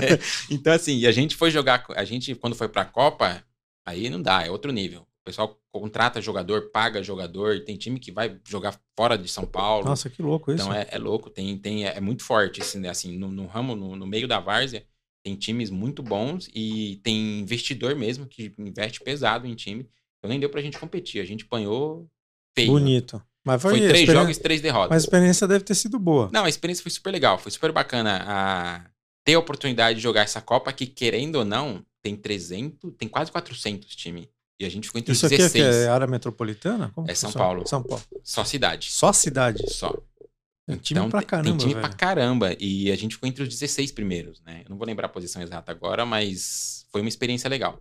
Então, 0.50 0.72
assim, 0.72 0.98
e 0.98 1.06
a 1.06 1.12
gente 1.12 1.36
foi 1.36 1.50
jogar. 1.50 1.84
A 1.96 2.04
gente, 2.04 2.34
quando 2.34 2.54
foi 2.54 2.68
pra 2.68 2.84
Copa, 2.84 3.42
aí 3.86 4.08
não 4.10 4.20
dá, 4.20 4.42
é 4.42 4.50
outro 4.50 4.72
nível. 4.72 5.02
O 5.22 5.24
pessoal 5.24 5.56
contrata 5.72 6.20
jogador, 6.20 6.70
paga 6.72 7.02
jogador, 7.02 7.60
tem 7.64 7.76
time 7.76 8.00
que 8.00 8.10
vai 8.10 8.38
jogar 8.44 8.78
fora 8.96 9.16
de 9.16 9.28
São 9.28 9.46
Paulo. 9.46 9.84
Nossa, 9.84 10.10
que 10.10 10.20
louco 10.20 10.52
isso. 10.52 10.64
Então 10.64 10.74
é, 10.74 10.86
é 10.90 10.98
louco, 10.98 11.30
tem, 11.30 11.56
tem, 11.56 11.86
é, 11.86 11.96
é 11.96 12.00
muito 12.00 12.24
forte, 12.24 12.60
assim, 12.60 12.80
né? 12.80 12.88
assim 12.88 13.16
no, 13.16 13.30
no 13.30 13.46
ramo, 13.46 13.76
no, 13.76 13.94
no 13.94 14.06
meio 14.06 14.26
da 14.26 14.40
várzea, 14.40 14.84
tem 15.24 15.36
times 15.36 15.70
muito 15.70 16.02
bons 16.02 16.50
e 16.52 17.00
tem 17.04 17.38
investidor 17.40 17.94
mesmo 17.94 18.26
que 18.26 18.52
investe 18.58 19.00
pesado 19.00 19.46
em 19.46 19.54
time. 19.54 19.88
Então 20.22 20.30
nem 20.30 20.38
deu 20.38 20.48
pra 20.48 20.60
gente 20.62 20.78
competir, 20.78 21.20
a 21.20 21.24
gente 21.24 21.44
apanhou 21.44 22.06
feio. 22.56 22.70
Bonito. 22.70 23.20
Mas 23.44 23.60
foi, 23.60 23.72
Foi 23.72 23.78
três 23.80 23.92
experiência- 24.02 24.14
jogos 24.22 24.36
e 24.36 24.40
três 24.40 24.60
derrotas. 24.60 24.90
Mas 24.90 25.02
a 25.02 25.04
experiência 25.04 25.48
deve 25.48 25.64
ter 25.64 25.74
sido 25.74 25.98
boa. 25.98 26.30
Não, 26.32 26.44
a 26.44 26.48
experiência 26.48 26.80
foi 26.82 26.92
super 26.92 27.10
legal, 27.10 27.38
foi 27.38 27.50
super 27.50 27.72
bacana 27.72 28.22
a 28.24 28.86
ter 29.24 29.34
a 29.34 29.38
oportunidade 29.40 29.96
de 29.96 30.02
jogar 30.02 30.20
essa 30.22 30.40
Copa 30.40 30.72
que, 30.72 30.86
querendo 30.86 31.36
ou 31.36 31.44
não, 31.44 31.84
tem 32.00 32.14
300, 32.14 32.92
tem 32.96 33.08
quase 33.08 33.32
400 33.32 33.96
time. 33.96 34.28
E 34.60 34.64
a 34.64 34.68
gente 34.68 34.86
ficou 34.86 35.00
entre 35.00 35.12
Isso 35.12 35.26
os 35.26 35.32
aqui 35.32 35.42
é, 35.42 35.46
que 35.48 35.52
16. 35.58 35.74
é 35.76 35.88
área 35.88 36.06
metropolitana? 36.06 36.92
Como 36.94 37.10
É 37.10 37.14
São? 37.16 37.32
Paulo. 37.32 37.66
São 37.66 37.82
Paulo. 37.82 38.04
Só 38.22 38.44
cidade. 38.44 38.92
Só 38.92 39.12
cidade. 39.12 39.64
Só. 39.72 39.92
Tem 40.68 40.76
time 40.76 41.00
Então, 41.00 41.10
pra 41.10 41.22
caramba, 41.24 41.48
Tem 41.50 41.58
time 41.58 41.74
velho. 41.74 41.84
pra 41.88 41.96
caramba. 41.96 42.56
E 42.60 42.92
a 42.92 42.96
gente 42.96 43.16
ficou 43.16 43.28
entre 43.28 43.42
os 43.42 43.48
16 43.48 43.90
primeiros, 43.90 44.40
né? 44.42 44.62
Eu 44.64 44.70
não 44.70 44.76
vou 44.78 44.86
lembrar 44.86 45.06
a 45.06 45.10
posição 45.10 45.42
exata 45.42 45.72
agora, 45.72 46.06
mas 46.06 46.86
foi 46.92 47.00
uma 47.00 47.08
experiência 47.08 47.50
legal. 47.50 47.76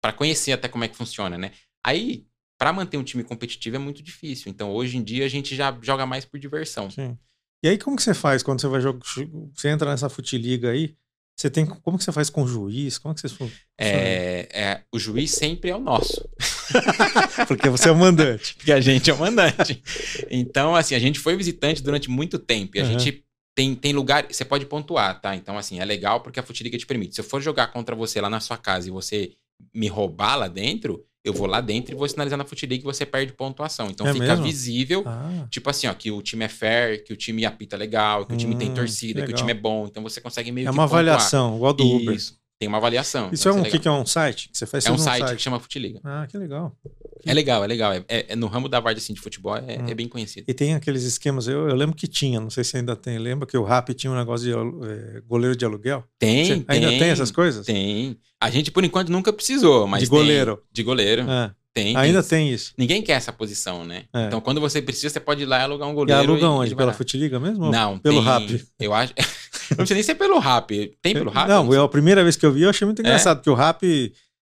Pra 0.00 0.10
conhecer 0.10 0.52
até 0.52 0.68
como 0.68 0.84
é 0.84 0.88
que 0.88 0.96
funciona, 0.96 1.36
né? 1.36 1.52
Aí, 1.84 2.26
pra 2.58 2.72
manter 2.72 2.96
um 2.96 3.02
time 3.02 3.24
competitivo 3.24 3.76
é 3.76 3.78
muito 3.78 4.02
difícil. 4.02 4.50
Então, 4.50 4.70
hoje 4.72 4.96
em 4.96 5.02
dia, 5.02 5.24
a 5.24 5.28
gente 5.28 5.54
já 5.56 5.76
joga 5.82 6.06
mais 6.06 6.24
por 6.24 6.38
diversão. 6.38 6.90
Sim. 6.90 7.16
E 7.64 7.68
aí, 7.68 7.78
como 7.78 7.96
que 7.96 8.02
você 8.02 8.14
faz 8.14 8.42
quando 8.42 8.60
você 8.60 8.68
vai 8.68 8.80
jogar? 8.80 9.00
Você 9.54 9.68
entra 9.68 9.90
nessa 9.90 10.08
futiliga 10.08 10.70
aí? 10.70 10.96
Você 11.36 11.48
tem. 11.50 11.64
Como 11.64 11.96
que 11.96 12.04
você 12.04 12.12
faz 12.12 12.28
com 12.28 12.42
o 12.42 12.46
juiz? 12.46 12.98
Como 12.98 13.14
que 13.14 13.20
vocês 13.20 13.32
fun- 13.32 13.50
É, 13.78 14.48
é, 14.52 14.82
o 14.92 14.98
juiz 14.98 15.30
sempre 15.30 15.70
é 15.70 15.76
o 15.76 15.80
nosso. 15.80 16.28
Porque 17.48 17.68
você 17.68 17.88
é 17.88 17.92
o 17.92 17.96
mandante. 17.96 18.54
Porque 18.56 18.72
a 18.72 18.80
gente 18.80 19.10
é 19.10 19.14
o 19.14 19.18
mandante. 19.18 19.82
então, 20.30 20.74
assim, 20.76 20.94
a 20.94 20.98
gente 20.98 21.18
foi 21.18 21.36
visitante 21.36 21.82
durante 21.82 22.10
muito 22.10 22.38
tempo. 22.38 22.76
E 22.76 22.80
a 22.80 22.84
Uhum. 22.84 22.98
gente 22.98 23.24
tem, 23.56 23.74
tem 23.74 23.92
lugar. 23.92 24.26
Você 24.30 24.44
pode 24.44 24.66
pontuar, 24.66 25.20
tá? 25.20 25.34
Então, 25.34 25.56
assim, 25.56 25.80
é 25.80 25.84
legal 25.84 26.20
porque 26.20 26.38
a 26.40 26.42
Futiliga 26.42 26.76
te 26.78 26.86
permite. 26.86 27.14
Se 27.14 27.20
eu 27.20 27.24
for 27.24 27.40
jogar 27.40 27.68
contra 27.68 27.94
você 27.96 28.20
lá 28.20 28.28
na 28.30 28.40
sua 28.40 28.56
casa 28.58 28.88
e 28.88 28.90
você 28.90 29.32
me 29.74 29.86
roubar 29.88 30.36
lá 30.36 30.48
dentro, 30.48 31.04
eu 31.24 31.32
vou 31.32 31.46
lá 31.46 31.60
dentro 31.60 31.94
e 31.94 31.96
vou 31.96 32.08
sinalizar 32.08 32.36
na 32.38 32.44
Futiliga 32.44 32.82
e 32.82 32.84
você 32.84 33.06
perde 33.06 33.32
pontuação. 33.32 33.88
Então 33.90 34.06
É 34.06 34.12
fica 34.12 34.26
mesmo? 34.26 34.44
visível. 34.44 35.04
Ah, 35.06 35.46
Tipo 35.50 35.70
assim, 35.70 35.86
ó, 35.86 35.94
que 35.94 36.10
o 36.10 36.20
time 36.22 36.44
é 36.44 36.48
fair, 36.48 37.04
que 37.04 37.12
o 37.12 37.16
time 37.16 37.44
apita 37.44 37.76
legal, 37.76 38.26
que 38.26 38.34
o 38.34 38.36
time 38.36 38.54
tem 38.56 38.70
Hum, 38.70 38.74
torcida, 38.74 39.24
que 39.24 39.30
o 39.32 39.34
time 39.34 39.52
é 39.52 39.54
bom. 39.54 39.86
Então 39.86 40.02
você 40.02 40.20
consegue 40.20 40.50
meio 40.50 40.66
é 40.66 40.70
que 40.70 40.76
uma 40.76 40.84
pontuar. 40.84 41.02
avaliação, 41.04 41.56
igual 41.56 41.72
do 41.72 41.84
Uber. 41.86 42.14
Isso. 42.14 42.40
Tem 42.58 42.68
uma 42.68 42.78
avaliação. 42.78 43.28
Isso 43.32 43.48
é 43.48 43.52
um 43.52 43.62
que, 43.64 43.78
que 43.78 43.88
é 43.88 43.90
um 43.90 44.06
site? 44.06 44.48
Que 44.48 44.56
você 44.56 44.66
faz 44.66 44.86
É 44.86 44.90
um 44.90 44.92
num 44.92 44.98
site, 44.98 45.34
que 45.34 45.42
chama 45.42 45.58
Futiliga. 45.58 46.00
Ah, 46.04 46.26
que 46.28 46.36
legal. 46.38 46.76
É 47.24 47.32
legal, 47.34 47.62
é 47.62 47.66
legal. 47.66 47.92
É, 47.92 48.04
é- 48.08 48.26
é 48.30 48.36
no 48.36 48.46
ramo 48.46 48.68
da 48.68 48.80
Varda 48.80 48.98
assim, 48.98 49.12
de 49.14 49.20
futebol 49.20 49.56
é, 49.56 49.60
Hum. 49.78 49.86
é 49.88 49.94
bem 49.94 50.08
conhecido. 50.08 50.44
E 50.48 50.54
tem 50.54 50.74
aqueles 50.74 51.02
esquemas, 51.04 51.46
eu, 51.48 51.68
eu 51.68 51.74
lembro 51.74 51.94
que 51.96 52.06
tinha, 52.06 52.40
não 52.40 52.50
sei 52.50 52.64
se 52.64 52.76
ainda 52.76 52.96
tem. 52.96 53.18
Lembra 53.18 53.46
que 53.46 53.56
o 53.56 53.62
Rap 53.64 53.92
tinha 53.94 54.10
um 54.12 54.16
negócio 54.16 54.46
de 54.46 54.52
eh, 54.88 55.22
goleiro 55.26 55.56
de 55.56 55.64
aluguel? 55.64 56.04
Tem, 56.18 56.44
Você- 56.44 56.64
ainda 56.68 56.88
tem 56.88 57.04
essas 57.10 57.30
coisas? 57.30 57.64
Tem. 57.66 58.16
A 58.40 58.50
gente, 58.50 58.70
por 58.70 58.84
enquanto, 58.84 59.08
nunca 59.10 59.32
precisou, 59.32 59.86
mas 59.86 60.02
De 60.02 60.10
tem. 60.10 60.18
goleiro. 60.18 60.60
De 60.72 60.82
goleiro. 60.82 61.22
É, 61.30 61.50
Tem. 61.72 61.96
ainda 61.96 62.22
tem. 62.22 62.38
tem 62.46 62.52
isso. 62.52 62.72
Ninguém 62.76 63.00
quer 63.02 63.12
essa 63.12 63.32
posição, 63.32 63.84
né? 63.84 64.04
É. 64.12 64.26
Então, 64.26 64.40
quando 64.40 64.60
você 64.60 64.82
precisa, 64.82 65.08
você 65.10 65.20
pode 65.20 65.42
ir 65.42 65.46
lá 65.46 65.60
e 65.60 65.62
alugar 65.62 65.88
um 65.88 65.92
E 65.92 65.94
goleiro. 65.94 66.20
aluga 66.22 66.40
e 66.42 66.44
onde? 66.44 66.68
ele 66.70 66.74
vai 66.74 66.84
Pela. 66.86 66.92
Futiliga 66.92 67.38
mesmo? 67.38 67.70
Não, 67.70 67.98
Pelo 67.98 68.16
tem, 68.16 68.24
Rap? 68.24 68.64
Eu 68.80 68.92
acho. 68.92 69.14
não 69.78 69.86
sei 69.86 69.94
nem 69.94 70.02
se 70.02 70.10
é 70.10 70.14
pelo 70.14 70.38
Rap. 70.40 70.96
Tem 71.00 71.14
pelo 71.14 71.30
Rap? 71.30 71.48
Não, 71.48 71.72
eu, 71.72 71.84
a 71.84 71.88
primeira 71.88 72.22
vez 72.24 72.36
que 72.36 72.44
eu 72.44 72.52
vi, 72.52 72.62
eu 72.62 72.70
achei 72.70 72.84
muito 72.84 73.00
É? 73.00 73.02
engraçado, 73.02 73.38
porque 73.38 73.50
o 73.50 73.54
Rap, 73.54 74.12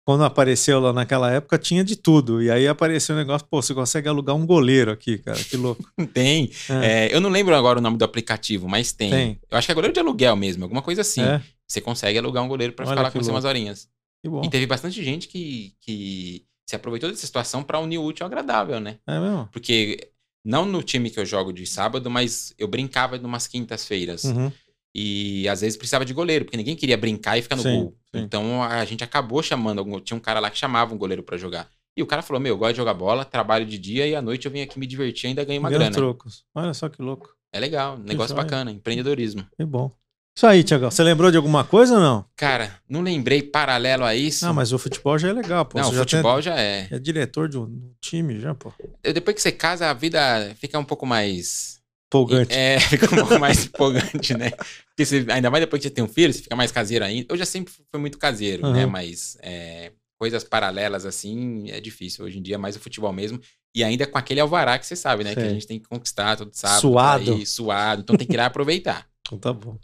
quando 0.06 0.22
apareceu 0.22 0.78
lá 0.78 0.92
naquela 0.92 1.32
época, 1.32 1.58
tinha 1.58 1.82
de 1.82 1.96
tudo. 1.96 2.40
E 2.40 2.48
aí 2.48 2.68
apareceu 2.68 3.16
o 3.16 3.18
negócio, 3.18 3.44
pô, 3.50 3.60
você 3.60 3.74
consegue 3.74 4.08
alugar 4.08 4.36
um 4.36 4.46
goleiro 4.46 4.92
aqui, 4.92 5.18
cara, 5.18 5.42
que 5.42 5.56
louco. 5.56 5.82
Tem. 6.14 6.48
É. 6.70 7.06
É, 7.08 7.14
eu 7.14 7.20
não 7.20 7.28
lembro 7.28 7.56
agora 7.56 7.80
o 7.80 7.82
nome 7.82 7.98
do 7.98 8.04
aplicativo, 8.04 8.68
mas 8.68 8.92
tem. 8.92 9.10
Tem. 9.10 9.40
Eu 9.50 9.58
acho 9.58 9.66
que 9.66 9.72
é 9.72 9.74
goleiro 9.74 9.92
de 9.92 9.98
aluguel 9.98 10.36
mesmo, 10.36 10.62
alguma 10.62 10.80
coisa 10.80 11.00
assim. 11.00 11.22
É, 11.22 11.42
Você 11.66 11.80
consegue 11.80 12.16
alugar 12.16 12.44
um 12.44 12.48
goleiro 12.48 12.72
pra 12.72 12.84
Olha 12.84 12.92
ficar 12.92 13.02
lá 13.02 13.10
com 13.10 13.20
você 13.20 13.32
umas 13.32 13.44
horinhas. 13.44 13.88
que 14.22 14.28
bom. 14.30 14.42
E 14.44 14.48
teve 14.48 14.64
bastante 14.64 15.02
gente 15.02 15.26
que, 15.26 15.74
que 15.80 16.44
se 16.64 16.76
aproveitou 16.76 17.10
dessa 17.10 17.26
situação 17.26 17.64
pra 17.64 17.80
unir 17.80 17.98
o 17.98 18.04
útil 18.04 18.24
ao 18.24 18.28
agradável, 18.28 18.78
né? 18.78 18.98
É 19.08 19.18
mesmo? 19.18 19.48
Porque 19.50 20.12
não 20.44 20.64
no 20.64 20.84
time 20.84 21.10
que 21.10 21.18
eu 21.18 21.26
jogo 21.26 21.52
de 21.52 21.66
sábado, 21.66 22.08
mas 22.08 22.54
eu 22.56 22.68
brincava 22.68 23.18
numas 23.18 23.48
quintas-feiras. 23.48 24.22
Uhum. 24.22 24.52
E 24.98 25.46
às 25.48 25.60
vezes 25.60 25.76
precisava 25.76 26.04
de 26.06 26.14
goleiro, 26.14 26.46
porque 26.46 26.56
ninguém 26.56 26.74
queria 26.74 26.96
brincar 26.96 27.36
e 27.36 27.42
ficar 27.42 27.56
no 27.56 27.62
Sim, 27.62 27.76
gol. 27.80 27.96
sim. 28.14 28.20
Então 28.22 28.62
a 28.62 28.82
gente 28.86 29.04
acabou 29.04 29.42
chamando, 29.42 29.78
algum- 29.80 30.00
tinha 30.00 30.16
um 30.16 30.20
cara 30.20 30.40
lá 30.40 30.48
que 30.48 30.56
chamava 30.58 30.94
um 30.94 30.98
goleiro 30.98 31.22
pra 31.22 31.36
jogar. 31.36 31.68
E 31.94 32.02
o 32.02 32.06
cara 32.06 32.22
falou: 32.22 32.40
Meu, 32.40 32.54
eu 32.54 32.58
gosto 32.58 32.72
de 32.72 32.76
jogar 32.78 32.94
bola, 32.94 33.22
trabalho 33.24 33.66
de 33.66 33.76
dia 33.78 34.06
e 34.06 34.14
à 34.14 34.22
noite 34.22 34.46
eu 34.46 34.50
venho 34.52 34.64
aqui 34.64 34.78
me 34.78 34.86
divertir 34.86 35.26
e 35.26 35.28
ainda 35.28 35.44
ganho 35.44 35.60
uma 35.60 35.68
Ganhando 35.68 35.82
grana. 35.82 35.96
trocos. 35.96 36.44
Olha 36.54 36.72
só 36.72 36.88
que 36.88 37.02
louco. 37.02 37.28
É 37.52 37.60
legal, 37.60 37.98
negócio 37.98 38.34
joia. 38.34 38.42
bacana, 38.44 38.70
empreendedorismo. 38.70 39.46
Que 39.58 39.64
bom. 39.66 39.90
Isso 40.36 40.46
aí, 40.46 40.62
Tiagão. 40.62 40.90
Você 40.90 41.02
lembrou 41.02 41.30
de 41.30 41.38
alguma 41.38 41.64
coisa 41.64 41.94
ou 41.94 42.00
não? 42.00 42.24
Cara, 42.36 42.78
não 42.86 43.00
lembrei 43.00 43.42
paralelo 43.42 44.04
a 44.04 44.14
isso. 44.14 44.44
Não, 44.44 44.52
mas 44.52 44.70
o 44.72 44.78
futebol 44.78 45.18
já 45.18 45.28
é 45.28 45.32
legal, 45.32 45.64
pô. 45.64 45.78
não, 45.78 45.84
Você 45.88 45.94
já 45.94 46.00
futebol 46.02 46.42
já 46.42 46.54
é. 46.58 46.84
tem- 46.84 46.96
é 46.96 47.00
diretor 47.00 47.48
de 47.48 47.56
um 47.58 47.90
time 48.02 48.38
já, 48.38 48.54
pô. 48.54 48.70
Depois 49.02 49.34
que 49.34 49.40
você 49.40 49.50
casa, 49.50 49.88
a 49.88 49.94
vida 49.94 50.54
fica 50.60 50.78
um 50.78 50.84
pouco 50.84 51.06
mais. 51.06 51.75
Empolgante. 52.08 52.54
É, 52.54 52.78
fica 52.80 53.06
um 53.06 53.18
pouco 53.18 53.38
mais 53.38 53.64
empolgante, 53.66 54.34
né? 54.36 54.50
Porque 54.50 55.04
você- 55.04 55.26
ainda 55.28 55.50
mais 55.50 55.62
depois 55.62 55.80
que 55.82 55.88
você 55.88 55.94
tem 55.94 56.04
um 56.04 56.08
filho, 56.08 56.32
você 56.32 56.42
fica 56.42 56.56
mais 56.56 56.70
caseiro 56.72 57.04
ainda. 57.04 57.26
Eu 57.32 57.36
já 57.36 57.44
sempre 57.44 57.72
fui 57.90 58.00
muito 58.00 58.18
caseiro, 58.18 58.64
Uhum. 58.66 58.72
né? 58.72 58.86
Mas 58.86 59.36
é, 59.42 59.92
coisas 60.18 60.44
paralelas 60.44 61.04
assim 61.04 61.70
é 61.70 61.80
difícil. 61.80 62.24
Hoje 62.24 62.38
em 62.38 62.42
dia 62.42 62.54
é 62.54 62.58
mais 62.58 62.76
o 62.76 62.80
futebol 62.80 63.12
mesmo. 63.12 63.40
E 63.74 63.84
ainda 63.84 64.06
com 64.06 64.16
aquele 64.16 64.40
alvará 64.40 64.78
que 64.78 64.86
você 64.86 64.96
sabe, 64.96 65.22
né? 65.24 65.34
Que 65.34 65.40
a 65.40 65.48
gente 65.50 65.66
tem 65.66 65.78
que 65.78 65.86
conquistar 65.88 66.36
todo 66.36 66.50
sábado. 66.54 66.80
Suado. 66.80 67.32
ir, 67.34 67.44
suado. 67.46 68.00
Então 68.02 68.16
tem 68.16 68.26
que 68.26 68.32
ir 68.34 68.38
lá 68.38 68.46
aproveitar. 68.46 69.06
Então 69.26 69.38
tá 69.40 69.52
bom. 69.52 69.76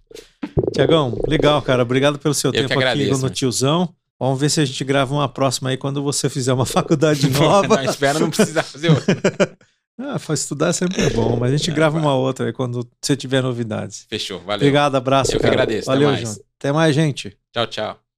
Tiagão, 0.73 1.19
legal, 1.27 1.61
cara. 1.63 1.83
Obrigado 1.83 2.17
pelo 2.17 2.33
seu 2.33 2.51
Eu 2.51 2.53
que 2.53 2.59
tempo 2.61 2.75
aqui 2.75 2.79
agradeço, 2.89 3.21
no 3.23 3.27
né? 3.29 3.35
Tiozão. 3.35 3.93
Vamos 4.21 4.39
ver 4.41 4.49
se 4.49 4.61
a 4.61 4.65
gente 4.65 4.85
grava 4.85 5.13
uma 5.13 5.29
próxima 5.29 5.71
aí 5.71 5.77
quando 5.77 6.01
você 6.01 6.31
fizer 6.31 6.53
uma 6.53 6.65
faculdade 6.65 7.29
nova. 7.29 7.67
não, 7.83 7.83
espera 7.91 8.21
não 8.21 8.31
precisar 8.31 8.63
fazer 8.63 8.91
outra. 8.91 9.17
Ah, 9.99 10.19
estudar 10.35 10.73
sempre 10.73 11.03
é 11.03 11.11
bom, 11.11 11.37
mas 11.37 11.53
a 11.53 11.57
gente 11.57 11.71
é, 11.71 11.75
grava 11.75 11.99
uma 11.99 12.15
outra 12.15 12.47
aí 12.47 12.53
quando 12.53 12.89
você 13.01 13.17
tiver 13.17 13.43
novidades. 13.43 14.07
Fechou, 14.09 14.39
valeu. 14.41 14.57
Obrigado, 14.57 14.97
abraço. 14.97 15.33
Eu 15.33 15.41
cara. 15.41 15.51
que 15.51 15.61
agradeço. 15.61 15.87
Valeu, 15.87 16.17
João. 16.17 16.37
Até 16.59 16.73
mais, 16.73 16.95
gente. 16.95 17.37
Tchau, 17.53 17.67
tchau. 17.67 18.02